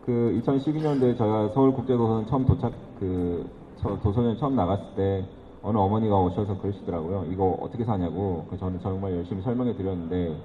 [0.06, 3.44] 그 2012년도에 저희가 서울국제도서관 처음 도착 그
[3.78, 5.24] 저- 도서관 처음 나갔을 때
[5.60, 7.24] 어느 어머니가 오셔서 그러시더라고요.
[7.32, 8.44] 이거 어떻게 사냐고.
[8.48, 10.36] 그 저는 정말 열심히 설명해 드렸는데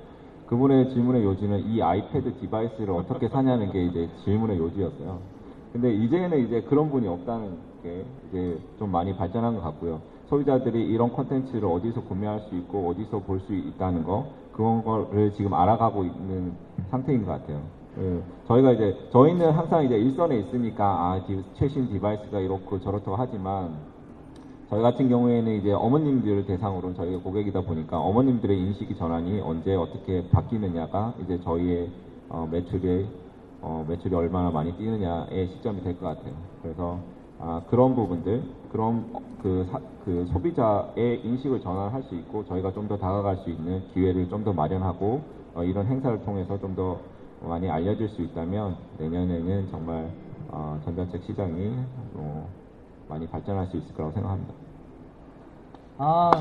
[0.48, 5.20] 그분의 질문의 요지는 이 아이패드 디바이스를 어떻게 사냐는 게 이제 질문의 요지였어요.
[5.72, 10.02] 근데 이제는 이제 그런 분이 없다는 게 이제 좀 많이 발전한 것 같고요.
[10.30, 15.54] 소비자들이 이런 콘텐츠를 어디서 구매할 수 있고 어디서 볼 수 있다는 거 그런 거를 지금
[15.54, 16.54] 알아가고 있는
[16.92, 17.62] 상태인 것 같아요.
[18.00, 23.72] 예, 저희가 이제 저희는 항상 이제 일선에 있으니까 아 디- 최신 device가 이렇고 저렇다고 하지만
[24.70, 31.14] 저희 같은 경우에는 이제 어머님들을 대상으로 저희가 고객이다 보니까 어머님들의 인식이 전환이 언제 어떻게 바뀌느냐가
[31.24, 31.90] 이제 저희의
[32.30, 33.08] 어, 매출이
[33.62, 36.34] 어, 매출이 얼마나 많이 뛰느냐의 시점이 될 것 같아요.
[36.62, 37.00] 그래서
[37.40, 38.44] 아, 그런 부분들,
[38.78, 43.84] 어, 그, 사- 그 소비자의 인식을 전환할 수 있고 저희가 좀 더 다가갈 수 있는
[43.94, 45.22] 기회를 좀 더 마련하고
[45.56, 47.00] 어, 이런 행사를 통해서 좀 더
[47.48, 50.10] 많이 알려질 수 있다면 내년에는 정말
[50.50, 51.74] 어, 전자책 시장이
[52.16, 52.48] 어,
[53.08, 54.54] 많이 발전할 수 있을 거라고 생각합니다.
[55.98, 56.32] 아,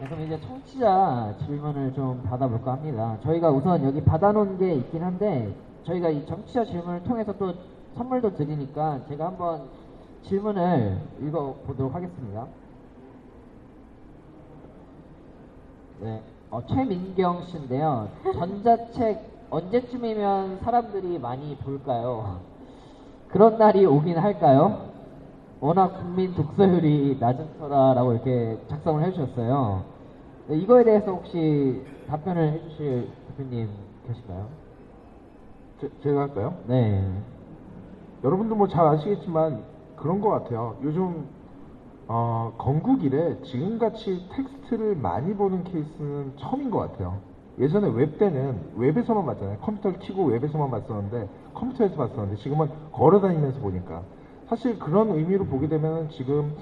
[0.00, 3.16] 네, 그럼 이제 청취자 질문을 좀 받아볼까 합니다.
[3.22, 7.52] 저희가 우선 여기 받아놓은 게 있긴 한데 저희가 이 청취자 질문을 통해서 또
[7.96, 9.62] 선물도 드리니까 제가 한번
[10.24, 12.46] 질문을 읽어보도록 하겠습니다.
[16.00, 18.08] 네, 어, 최민경 씨인데요.
[18.34, 22.40] 전자책 언제쯤이면 사람들이 많이 볼까요?
[23.28, 24.90] 그런 날이 오긴 할까요?
[25.60, 29.84] 워낙 국민 독서율이 낮은 터라라고 이렇게 작성을 해주셨어요.
[30.48, 33.68] 네, 이거에 대해서 혹시 답변을 해주실 대표님
[34.06, 34.48] 계실까요?
[36.02, 36.54] 제, 가 할까요?
[36.66, 37.02] 네.
[38.22, 39.62] 여러분도 뭐 잘 아시겠지만
[39.96, 40.76] 그런 것 같아요.
[40.82, 41.26] 요즘
[42.08, 47.18] 어, 건국 이래 지금같이 텍스트를 많이 보는 케이스는 처음인 것 같아요.
[47.58, 49.58] 예전에 웹 때는 웹에서만 봤잖아요.
[49.58, 54.02] 컴퓨터를 켜고 웹에서만 봤었는데 컴퓨터에서 봤었는데 지금은 걸어다니면서 보니까
[54.48, 56.54] 사실 그런 의미로 보게 되면 지금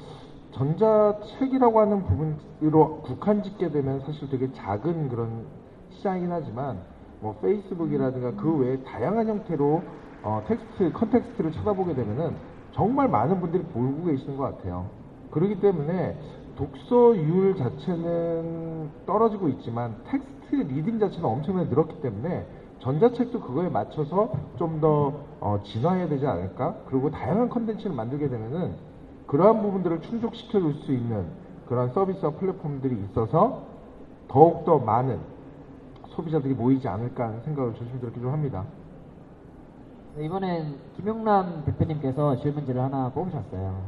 [0.52, 5.46] 전자책이라고 하는 부분으로 국한 짓게 되면 사실 되게 작은 그런
[5.90, 6.78] 시장이긴 하지만
[7.20, 9.82] 뭐 페이스북이라든가 그 외에 다양한 형태로
[10.22, 12.36] 어, 텍스트, context를 쳐다보게 되면은
[12.72, 14.86] 정말 많은 분들이 보고 계시는 것 같아요.
[15.30, 16.16] 그렇기 때문에
[16.56, 22.46] 독서율 자체는 떨어지고 있지만 텍스트 reading 자체는 엄청나게 늘었기 때문에
[22.80, 26.76] 전자책도 그거에 맞춰서 좀더 어, 진화해야 되지 않을까?
[26.88, 28.74] 그리고 다양한 컨텐츠를 만들게 되면은
[29.26, 31.26] 그러한 부분들을 충족시켜 줄 수 있는
[31.68, 33.62] 그런 서비스와 플랫폼들이 있어서
[34.28, 35.18] 더욱더 많은
[36.08, 38.64] 소비자들이 모이지 않을까 하는 생각을 조심스럽게 좀 합니다.
[40.18, 43.82] 네, 이번엔 김용남 대표님께서 질문지를 하나 뽑으셨어요.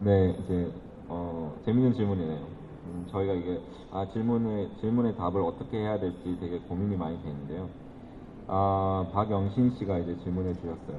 [0.00, 0.70] 네, 이제
[1.08, 2.38] 어, 재밌는 질문이네요.
[2.84, 7.70] 음, 저희가 이게 아, 질문을 질문의 답을 어떻게 해야 될지 되게 고민이 많이 되는데요.
[8.46, 10.98] 아, 박영신 씨가 이제 질문해 주셨어요.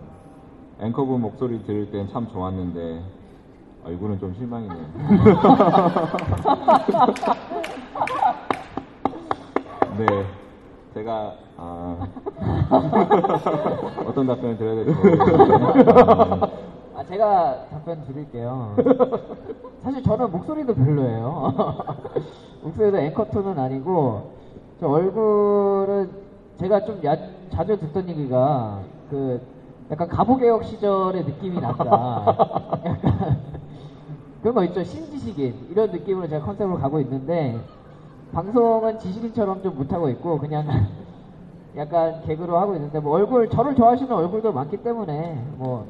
[0.80, 3.04] 앵커분 목소리 들을 땐 참 좋았는데
[3.86, 4.82] 얼굴은 좀 실망이네요.
[10.00, 10.06] 네,
[10.96, 12.08] 제가 아,
[14.08, 15.92] 어떤 답변을 드려야 될지 모르겠는데
[16.96, 18.76] 아, 제가 답변 드릴게요.
[19.84, 21.54] 사실 저는 목소리도 별로예요.
[22.64, 24.32] 목소리도 앵커톤은 아니고,
[24.80, 26.10] 저 얼굴은
[26.62, 27.18] 제가 좀 야-
[27.50, 28.80] 자주 듣던 얘기가,
[29.10, 29.42] 그,
[29.92, 32.24] 약간 가보개혁 시절의 느낌이 난다.
[32.86, 33.38] 약간,
[34.42, 34.82] 그런 거 있죠.
[34.82, 35.68] 신지식인.
[35.72, 37.60] 이런 느낌으로 제가 컨셉으로 가고 있는데,
[38.34, 40.66] 방송은 지식인처럼 좀 못하고 있고, 그냥
[41.78, 45.86] 약간 개그로 하고 있는데, 뭐 얼굴, 저를 좋아하시는 얼굴도 많기 때문에, 뭐,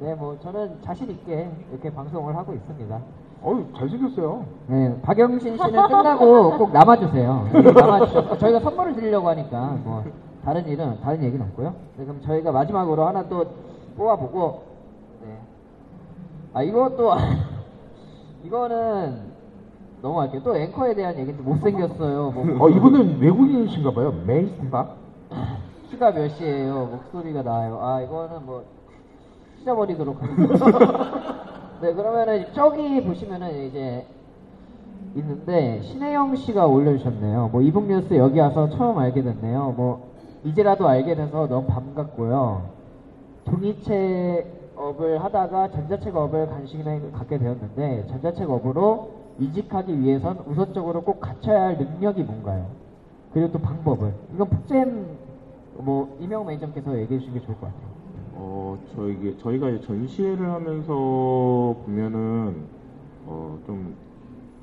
[0.00, 3.00] 네, 뭐 저는 자신 있게 이렇게 방송을 하고 있습니다.
[3.44, 4.44] 어유 잘생겼어요.
[4.68, 7.50] 네, 박영신 씨는 끝나고 꼭 남아주세요.
[7.52, 10.02] 네, 남아주셔서 저희가 선물을 드리려고 하니까 뭐
[10.44, 11.74] 다른 일은 다른 얘기는 없고요.
[11.96, 13.44] 네, 그럼 저희가 마지막으로 하나 또
[13.96, 14.62] 뽑아보고,
[15.26, 15.38] 네.
[16.54, 17.12] 아 이것도
[18.44, 19.33] 이거는
[20.04, 20.42] 넘어갈게요.
[20.42, 22.30] 또 앵커에 대한 얘기인데 못생겼어요.
[22.36, 24.12] 뭐 어, 이분은 외국인이신가 봐요.
[24.26, 24.86] 메이슨바?
[25.90, 26.86] 키가 몇이에요?
[26.92, 27.78] 목소리가 나요.
[27.80, 28.64] 아 이거는 뭐
[29.58, 31.80] 찢어버리도록 하겠습니다.
[31.80, 34.06] 네 그러면은 저기 보시면은 이제
[35.16, 37.48] 있는데 신혜영 씨가 올려주셨네요.
[37.50, 39.72] 뭐 이북 뉴스 여기 와서 처음 알게 됐네요.
[39.74, 40.12] 뭐
[40.44, 42.62] 이제라도 알게 돼서 너무 반갑고요.
[43.48, 51.62] 종이책 업을 하다가 전자책 업을 관심을 갖게 되었는데 전자책 업으로 이직하기 위해선 우선적으로 꼭 갖춰야
[51.62, 52.66] 할 능력이 뭔가요?
[53.32, 54.14] 그리고 또 방법을.
[54.34, 55.06] 이건 북잼
[55.76, 57.94] 뭐 이명 매니저께서 얘기해 주시는 게 좋을 것 같아요.
[58.36, 60.92] 어, 저희, 저희가 전시회를 하면서
[61.84, 62.64] 보면은,
[63.26, 63.94] 어, 좀,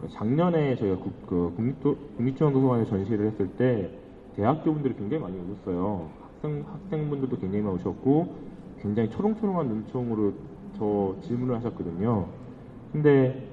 [0.10, 3.90] 작년에 저희가 국, 그 국립도, 국립중앙도서관에 전시회를 했을 때,
[4.36, 6.10] 대학교분들이 굉장히 많이 오셨어요.
[6.22, 8.28] 학생, 학생분들도 굉장히 많이 오셨고,
[8.82, 10.34] 굉장히 초롱초롱한 눈총으로
[10.78, 12.26] 저 질문을 하셨거든요.
[12.92, 13.51] 근데,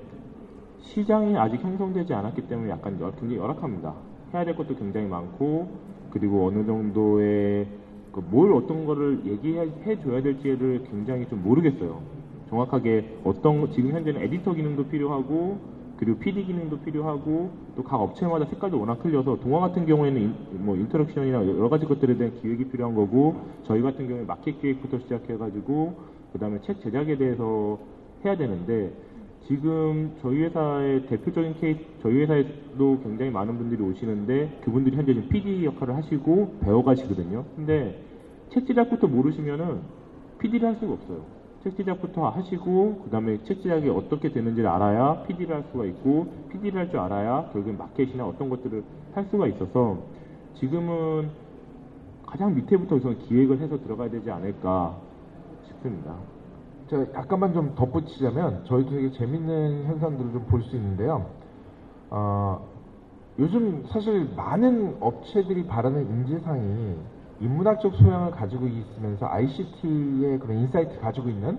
[0.81, 3.95] 시장이 아직 형성되지 않았기 때문에 약간 여- 굉장히 열악합니다.
[4.35, 5.69] 해야 될 것도 굉장히 많고,
[6.11, 7.67] 그리고 어느 정도의
[8.13, 12.03] 그 뭘 어떤 거를 얘기해 줘야 될지를 굉장히 좀 모르겠어요.
[12.49, 15.59] 정확하게 어떤 거- 지금 현재는 에디터 기능도 필요하고
[15.97, 20.77] 그리고 PD 기능도 필요하고 또 각 업체마다 색깔도 워낙 틀려서 동화 같은 경우에는 인, 뭐
[20.77, 25.95] interaction이나 여러 가지 것들에 대한 기획이 필요한 거고 저희 같은 경우에 마켓 기획부터 시작해가지고
[26.33, 27.79] 그 다음에 책 제작에 대해서
[28.25, 28.93] 해야 되는데
[29.49, 35.65] 지금 저희 회사의 대표적인 케이스, 저희 회사에도 굉장히 많은 분들이 오시는데 그분들이 현재 지금 PD
[35.65, 37.47] 역할을 하시고 배워가시거든요.
[37.57, 37.99] 근데
[38.53, 39.81] 책 제작부터 모르시면은
[40.39, 41.25] PD를 할 수가 없어요.
[41.65, 46.79] 책 제작부터 하시고 그 다음에 책 제작이 어떻게 되는지를 알아야 PD를 할 수가 있고 PD를
[46.79, 48.85] 할 줄 알아야 결국엔 마켓이나 어떤 것들을
[49.15, 49.99] 할 수가 있어서
[50.61, 51.31] 지금은
[52.27, 54.95] 가장 밑에부터 우선 기획을 해서 들어가야 되지 않을까
[55.69, 56.38] 싶습니다.
[56.89, 61.27] 저 약간만 좀 덧붙이자면 저희도 되게 재밌는 현상들을 좀 볼 수 있는데요.
[62.11, 62.61] 어,
[63.39, 66.97] 요즘 사실 많은 업체들이 바라는 인재상이
[67.41, 71.59] 인문학적 소양을 가지고 있으면서 ICT의 그런 insight를 가지고 있는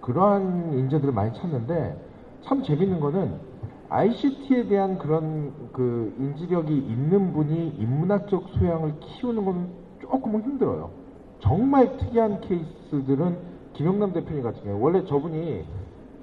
[0.00, 1.96] 그러한 인재들을 많이 찾는데
[2.42, 3.40] 참 재밌는 거는
[3.88, 9.68] ICT에 대한 그런 그 인지력이 있는 분이 인문학적 소양을 키우는 건
[10.00, 10.90] 조금은 힘들어요.
[11.40, 13.49] 정말 특이한 케이스들은
[13.80, 15.64] 김영남 대표님 같은 경우 원래 저분이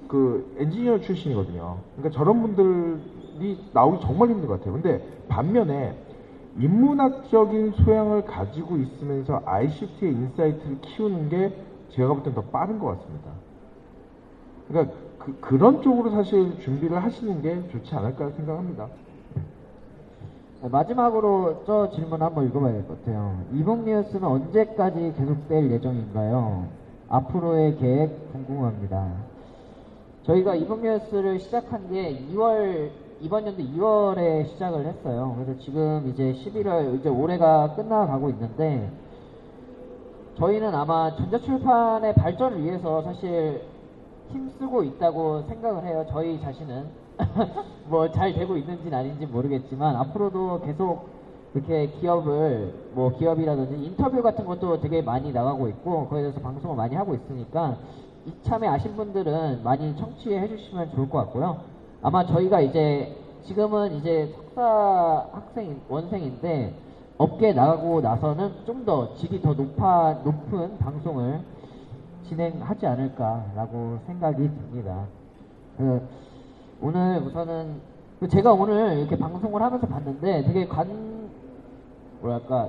[0.06, 1.78] 그 엔지니어 출신이거든요.
[1.96, 4.74] 그러니까 저런 분들이 나오기 정말 힘든 것 같아요.
[4.74, 5.96] 근데 반면에
[6.56, 11.52] 인문학적인 소양을 가지고 있으면서 ICT의 insight를 키우는 게
[11.90, 13.28] 제가 볼 땐 더 빠른 것 같습니다.
[14.68, 18.86] 그러니까 그, 그런 쪽으로 사실 준비를 하시는 게 좋지 않을까 생각합니다.
[20.62, 23.36] 네, 마지막으로 저 질문 한번 읽어봐야 될 것 같아요.
[23.52, 26.66] 이북 뉴스는 언제까지 계속될 예정인가요?
[27.08, 29.12] 앞으로의 계획 궁금합니다.
[30.24, 32.90] 저희가 이북 뉴스를 시작한 게 2월
[33.20, 35.34] 이번 연도 2월에 시작을 했어요.
[35.36, 38.90] 그래서 지금 이제 11월 이제 올해가 끝나가고 있는데
[40.36, 43.62] 저희는 아마 전자출판의 발전을 위해서 사실
[44.30, 46.04] 힘쓰고 있다고 생각을 해요.
[46.10, 46.86] 저희 자신은
[47.88, 51.08] 뭐 잘 되고 있는지는 아닌지 모르겠지만 앞으로도 계속
[51.58, 56.94] 이렇게 기업을 뭐 기업이라든지 인터뷰 같은 것도 되게 많이 나가고 있고 거기에 대해서 방송을 많이
[56.94, 57.76] 하고 있으니까
[58.26, 61.58] 이참에 아신 분들은 많이 청취해 주시면 좋을 것 같고요.
[62.02, 66.74] 아마 저희가 이제 지금은 이제 석사 학생 원생인데
[67.18, 71.40] 업계에 나가고 나서는 좀 더 질이 더 높아 높은 방송을
[72.26, 75.04] 진행하지 않을까라고 생각이 듭니다.
[75.76, 76.00] 그
[76.80, 77.80] 오늘 우선은
[78.20, 81.17] 그 제가 오늘 이렇게 방송을 하면서 봤는데 되게 관
[82.20, 82.68] 뭐랄까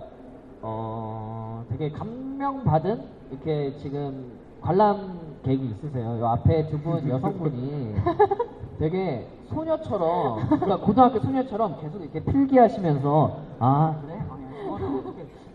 [0.61, 4.31] 어 되게 감명 받은 이렇게 지금
[4.61, 6.19] 관람 계획이 있으세요?
[6.19, 7.95] 요 앞에 두 분 여성분이
[8.79, 14.19] 되게 소녀처럼, 그러니까 고등학교 소녀처럼 계속 이렇게 필기하시면서, 아, 그래?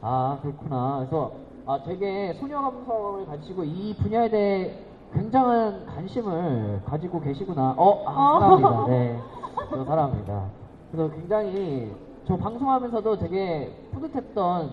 [0.02, 0.96] 아, 그렇구나.
[0.98, 1.32] 그래서,
[1.64, 4.74] 아, 되게 소녀 감성을 가지고 이 분야에 대해
[5.14, 7.74] 굉장한 관심을 가지고 계시구나.
[7.78, 8.86] 어, 아, 사랑합니다.
[8.88, 9.18] 네.
[9.70, 10.42] 저 사랑합니다.
[10.90, 11.92] 그래서 굉장히
[12.26, 14.70] 저 방송하면서도 되게 뿌듯했던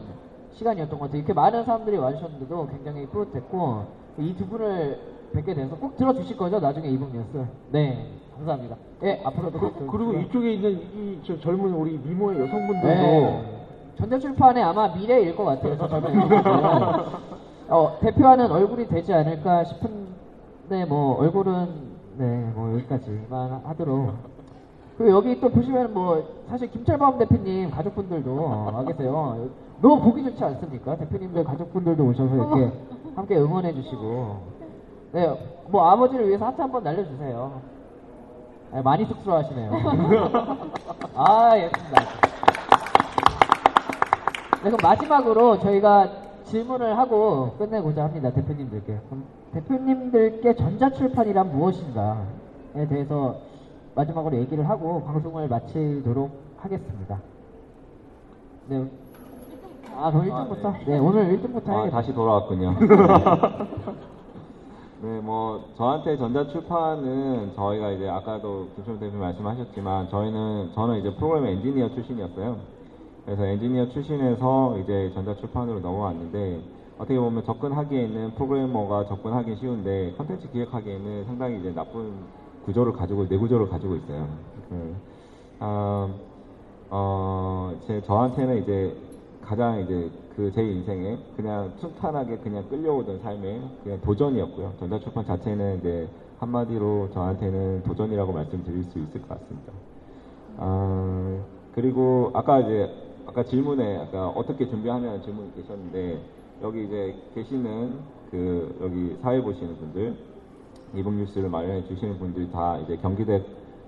[0.54, 1.18] 시간이었던 것 같아요.
[1.20, 3.86] 이렇게 많은 사람들이 와주셨는데도 굉장히 뿌듯했고,
[4.20, 5.00] 이 두 분을
[5.34, 6.60] 뵙게 돼서 꼭 들어주실 거죠?
[6.60, 7.46] 나중에 이북 뉴스.
[7.72, 8.08] 네.
[8.36, 8.76] 감사합니다.
[9.04, 10.22] 예, 앞으로도 꼭 그, 그리고 들어주시고요.
[10.22, 13.66] 이쪽에 있는 이 저 젊은 우리 미모의 여성분들도 네.
[13.98, 15.78] 전자출판의 아마 미래일 것 같아요.
[15.78, 16.44] 저 젊은 친구들은.
[17.70, 24.14] 어, 대표하는 얼굴이 되지 않을까 싶은데 뭐 얼굴은 네, 뭐 여기까지만 하도록.
[24.98, 28.36] 그리고 여기 또 보시면 뭐 사실 김철범 대표님 가족분들도
[28.74, 29.50] 와 계세요.
[29.82, 30.96] 너무 보기 좋지 않습니까?
[30.98, 32.72] 대표님들 가족분들도 오셔서 이렇게
[33.16, 34.62] 함께 응원해 주시고.
[35.14, 37.62] 네, 뭐 아버지를 위해서 하트 한번 날려주세요.
[38.74, 39.72] 네, 많이 쑥스러워하시네요.
[41.16, 42.02] 아, 예습니다.
[44.64, 46.10] 네, 그럼 마지막으로 저희가
[46.46, 48.32] 질문을 하고 끝내고자 합니다.
[48.32, 49.00] 대표님들께.
[49.10, 49.24] 그럼
[49.54, 53.36] 대표님들께 전자출판이란 무엇인가에 대해서
[53.96, 57.20] 마지막으로 얘기를 하고 방송을 마치도록 하겠습니다.
[58.68, 58.86] 네.
[59.96, 60.86] 아, 그럼 1등부터?
[60.86, 61.98] 네, 오늘 1등부터 아, 해야겠다.
[61.98, 62.76] 다시 돌아왔군요.
[65.02, 71.90] 네, 뭐 저한테 전자출판은 저희가 이제 아까도 김철 대표 말씀하셨지만 저희는 저는 이제 프로그램 엔지니어
[71.90, 72.58] 출신이었어요.
[73.26, 76.62] 그래서 엔지니어 출신에서 이제 전자출판으로 넘어왔는데
[76.98, 82.14] 어떻게 보면 접근하기에는 프로그래머가 접근하기 쉬운데 컨텐츠 기획하기에는 상당히 이제 나쁜
[82.66, 84.28] 구조를 가지고 내구조를 가지고 있어요.
[84.70, 84.96] 그,
[85.60, 86.10] 아,
[86.90, 88.96] 어, 제 저한테는 이제
[89.42, 94.74] 가장 이제 그 제 인생에 그냥 순탄하게 그냥 끌려오던 삶의 그냥 도전이었고요.
[94.80, 96.08] 전자출판 자체는 이제
[96.40, 99.74] 한마디로 저한테는 도전이라고 말씀드릴 수 있을 것 같습니다.
[100.58, 101.38] 아,
[101.76, 102.90] 그리고 아까 이제
[103.28, 106.22] 아까 질문에 아까 어떻게 준비하면 질문이 계셨는데
[106.64, 108.00] 여기 이제 계시는
[108.32, 110.16] 그 여기 사회 보시는 분들
[110.94, 113.44] 이북 뉴스를 마련해 주시는 분들이 다 이제 경기대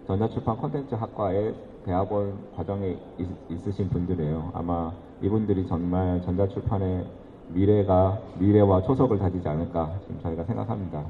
[0.07, 1.53] 전자출판 콘텐츠 학과의
[1.85, 4.51] 대학원 과정에 있, 으신 분들이에요.
[4.53, 4.91] 아마
[5.21, 7.05] 이분들이 정말 전자출판의
[7.49, 11.03] 미래가 미래와 초석을 다지지 않을까 지금 저희가 생각합니다.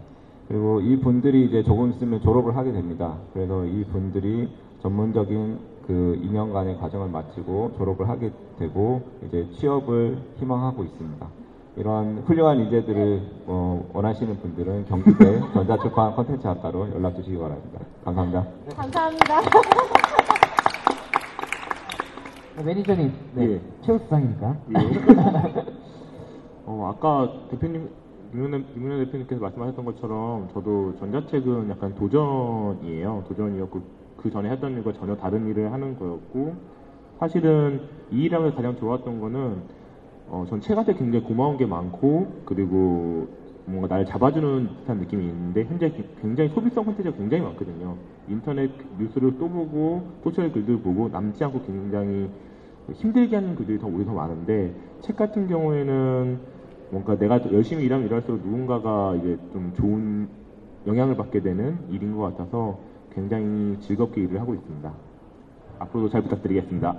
[0.47, 3.17] 그리고 이 분들이 이제 조금 있으면 졸업을 하게 됩니다.
[3.33, 4.49] 그래서 이 분들이
[4.81, 11.42] 전문적인 그 2년간의 과정을 마치고 졸업을 하게 되고 이제 취업을 희망하고 있습니다.
[11.75, 17.79] 이런 훌륭한 인재들을 어, 원하시는 분들은 경기대 전자출판 콘텐츠 학과로 연락 주시기 바랍니다.
[18.05, 18.45] 감사합니다.
[18.75, 19.41] 감사합니다.
[22.57, 23.53] 네, 매니저님, 네.
[23.53, 23.61] 예.
[23.81, 24.55] 최우 수상이니까.
[26.67, 27.89] 어, 아까 대표님,
[28.31, 33.23] 김윤현 대표님께서 말씀하셨던 것처럼 저도 전자책은 약간 도전이에요.
[33.27, 33.81] 도전이었고,
[34.17, 36.53] 그 전에 했던 일과 전혀 다른 일을 하는 거였고,
[37.19, 39.63] 사실은 이 일하면서 가장 좋았던 거는,
[40.27, 43.27] 어, 전 책한테 굉장히 고마운 게 많고, 그리고
[43.65, 47.95] 뭔가 나를 잡아주는 듯한 느낌이 있는데, 현재 기- 굉장히 소비성 콘텐츠가 굉장히 많거든요.
[48.27, 48.69] 인터넷
[48.99, 52.29] 뉴스를 또 보고, social 글들 보고, 남지 않고 굉장히
[52.91, 56.37] 힘들게 하는 글들이 더 오히려 더 많은데 책 같은 경우에는
[56.89, 60.27] 뭔가 내가 열심히 일하면 일할수록 누군가가 이제 좀 좋은
[60.85, 62.77] 영향을 받게 되는 일인 것 같아서
[63.13, 64.91] 굉장히 즐겁게 일을 하고 있습니다.
[65.79, 66.93] 앞으로도 잘 부탁드리겠습니다.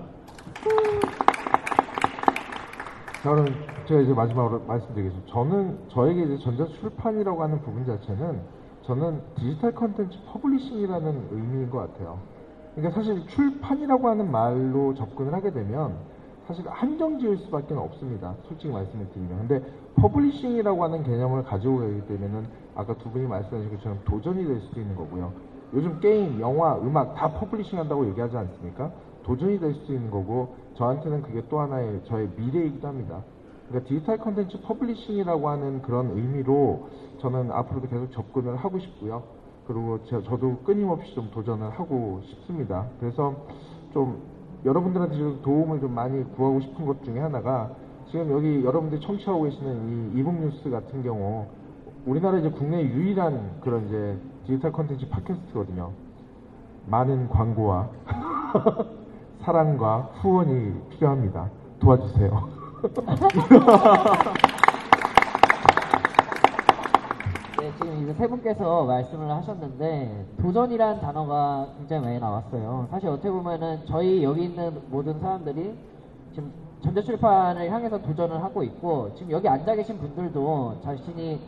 [3.24, 3.46] 저는
[3.86, 5.32] 제가 이제 마지막으로 말씀드리겠습니다.
[5.32, 8.42] 저는 저에게 이제 전자 출판이라고 하는 부분 자체는
[8.82, 12.18] 저는 디지털 컨텐츠 publishing이라는 의미인 것 같아요.
[12.74, 15.96] 그러니까 사실 출판이라고 하는 말로 접근을 하게 되면
[16.46, 18.34] 사실 한정 지을 수밖에 없습니다.
[18.46, 19.48] 솔직히 말씀을 드리면.
[19.48, 24.80] 근데 publishing이라고 하는 개념을 가지고 가기 때문에는 아까 두 분이 말씀하신 것처럼 도전이 될 수도
[24.82, 25.32] 있는 거고요.
[25.72, 28.92] 요즘 게임, 영화, 음악 다 publishing 한다고 얘기하지 않습니까?
[29.22, 33.22] 도전이 될 수도 있는 거고 저한테는 그게 또 하나의 저의 미래이기도 합니다.
[33.68, 36.88] 그러니까 디지털 컨텐츠 publishing이라고 하는 그런 의미로
[37.20, 39.22] 저는 앞으로도 계속 접근을 하고 싶고요.
[39.66, 42.86] 그리고 저, 저도 끊임없이 좀 도전을 하고 싶습니다.
[43.00, 43.34] 그래서
[43.92, 44.22] 좀
[44.64, 47.70] 여러분들한테 좀 도움을 좀 많이 구하고 싶은 것 중에 하나가
[48.10, 51.46] 지금 여기 여러분들이 청취하고 계시는 이 이북 뉴스 같은 경우
[52.06, 55.90] 우리나라 이제 국내 유일한 그런 이제 디지털 컨텐츠 팟캐스트거든요.
[56.86, 57.88] 많은 광고와
[59.45, 61.51] 사랑과 후원이 필요합니다.
[61.78, 62.49] 도와주세요.
[67.61, 72.88] 네, 지금 이제 세 분께서 말씀을 하셨는데 도전이라는 단어가 굉장히 많이 나왔어요.
[72.90, 75.76] 사실 어떻게 보면은 저희 여기 있는 모든 사람들이
[76.32, 76.51] 지금
[76.82, 81.38] 전자출판을 향해서 도전을 하고 있고 지금 여기 앉아 계신 분들도 자신이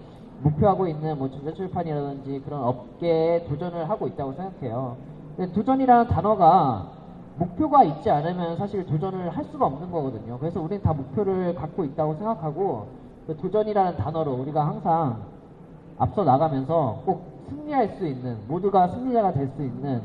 [0.43, 4.99] 목표하고 있는 뭐 전자출판이라든지 그런 업계에 도전을 하고 있다고 생각해요.
[5.35, 6.96] 근데 도전이라는 단어가
[7.39, 10.39] 목표가 있지 않으면 사실 도전을 할 수가 없는 거거든요.
[10.39, 12.87] 그래서 우리는 다 목표를 갖고 있다고 생각하고
[13.27, 15.19] 그 도전이라는 단어로 우리가 항상
[15.99, 20.01] 앞서 나가면서 꼭 승리할 수 있는 모두가 승리자가 될 수 있는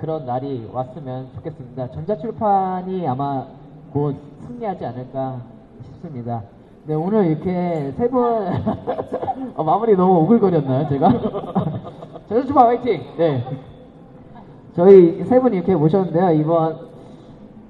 [0.00, 1.90] 그런 날이 왔으면 좋겠습니다.
[1.92, 3.46] 전자출판이 아마
[3.92, 4.16] 곧
[4.46, 5.40] 승리하지 않을까
[5.82, 6.42] 싶습니다.
[6.86, 8.20] 네 오늘 이렇게 세 분
[9.56, 11.08] 어, 마무리 너무 오글거렸나요 제가?
[12.28, 13.00] 전자출판 화이팅!
[13.16, 13.44] 네
[14.76, 16.76] 저희 세 분이 이렇게 모셨는데요 이번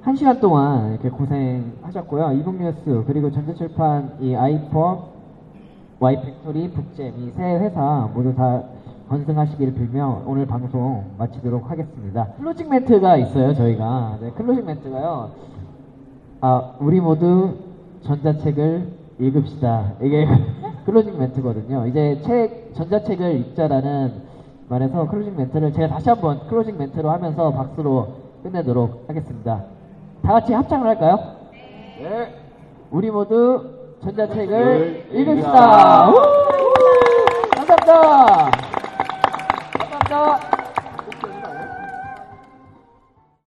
[0.03, 4.99] 한 시간 동안 이렇게 고생하셨고요 이북뉴스 그리고 전자출판 이 아이폰
[5.99, 8.63] 와이팩토리, 북잼 이 세 회사 모두 다
[9.09, 12.27] 건승하시길 빌며 오늘 방송 마치도록 하겠습니다.
[12.39, 14.19] closing 멘트가 있어요 저희가.
[14.21, 15.31] 네, closing 멘트가요.
[16.43, 17.55] 아 우리 모두
[18.03, 18.89] 전자책을
[19.21, 19.93] 읽읍시다.
[20.03, 20.27] 이게
[20.85, 21.87] closing 멘트거든요.
[21.87, 24.13] 이제 책 전자책을 읽자라는
[24.69, 28.09] 말해서 closing 멘트를 제가 다시 한번 closing 멘트로 하면서 박수로
[28.43, 29.65] 끝내도록 하겠습니다.
[30.23, 31.19] 다 같이 합창을 할까요?
[31.53, 32.09] 네.
[32.09, 32.35] 네.
[32.91, 33.65] 우리 모두
[34.03, 35.21] 전자책을 네.
[35.21, 36.07] 읽읍시다.
[36.07, 36.17] 네.
[37.57, 38.51] 감사합니다.
[39.79, 40.56] 감사합니다.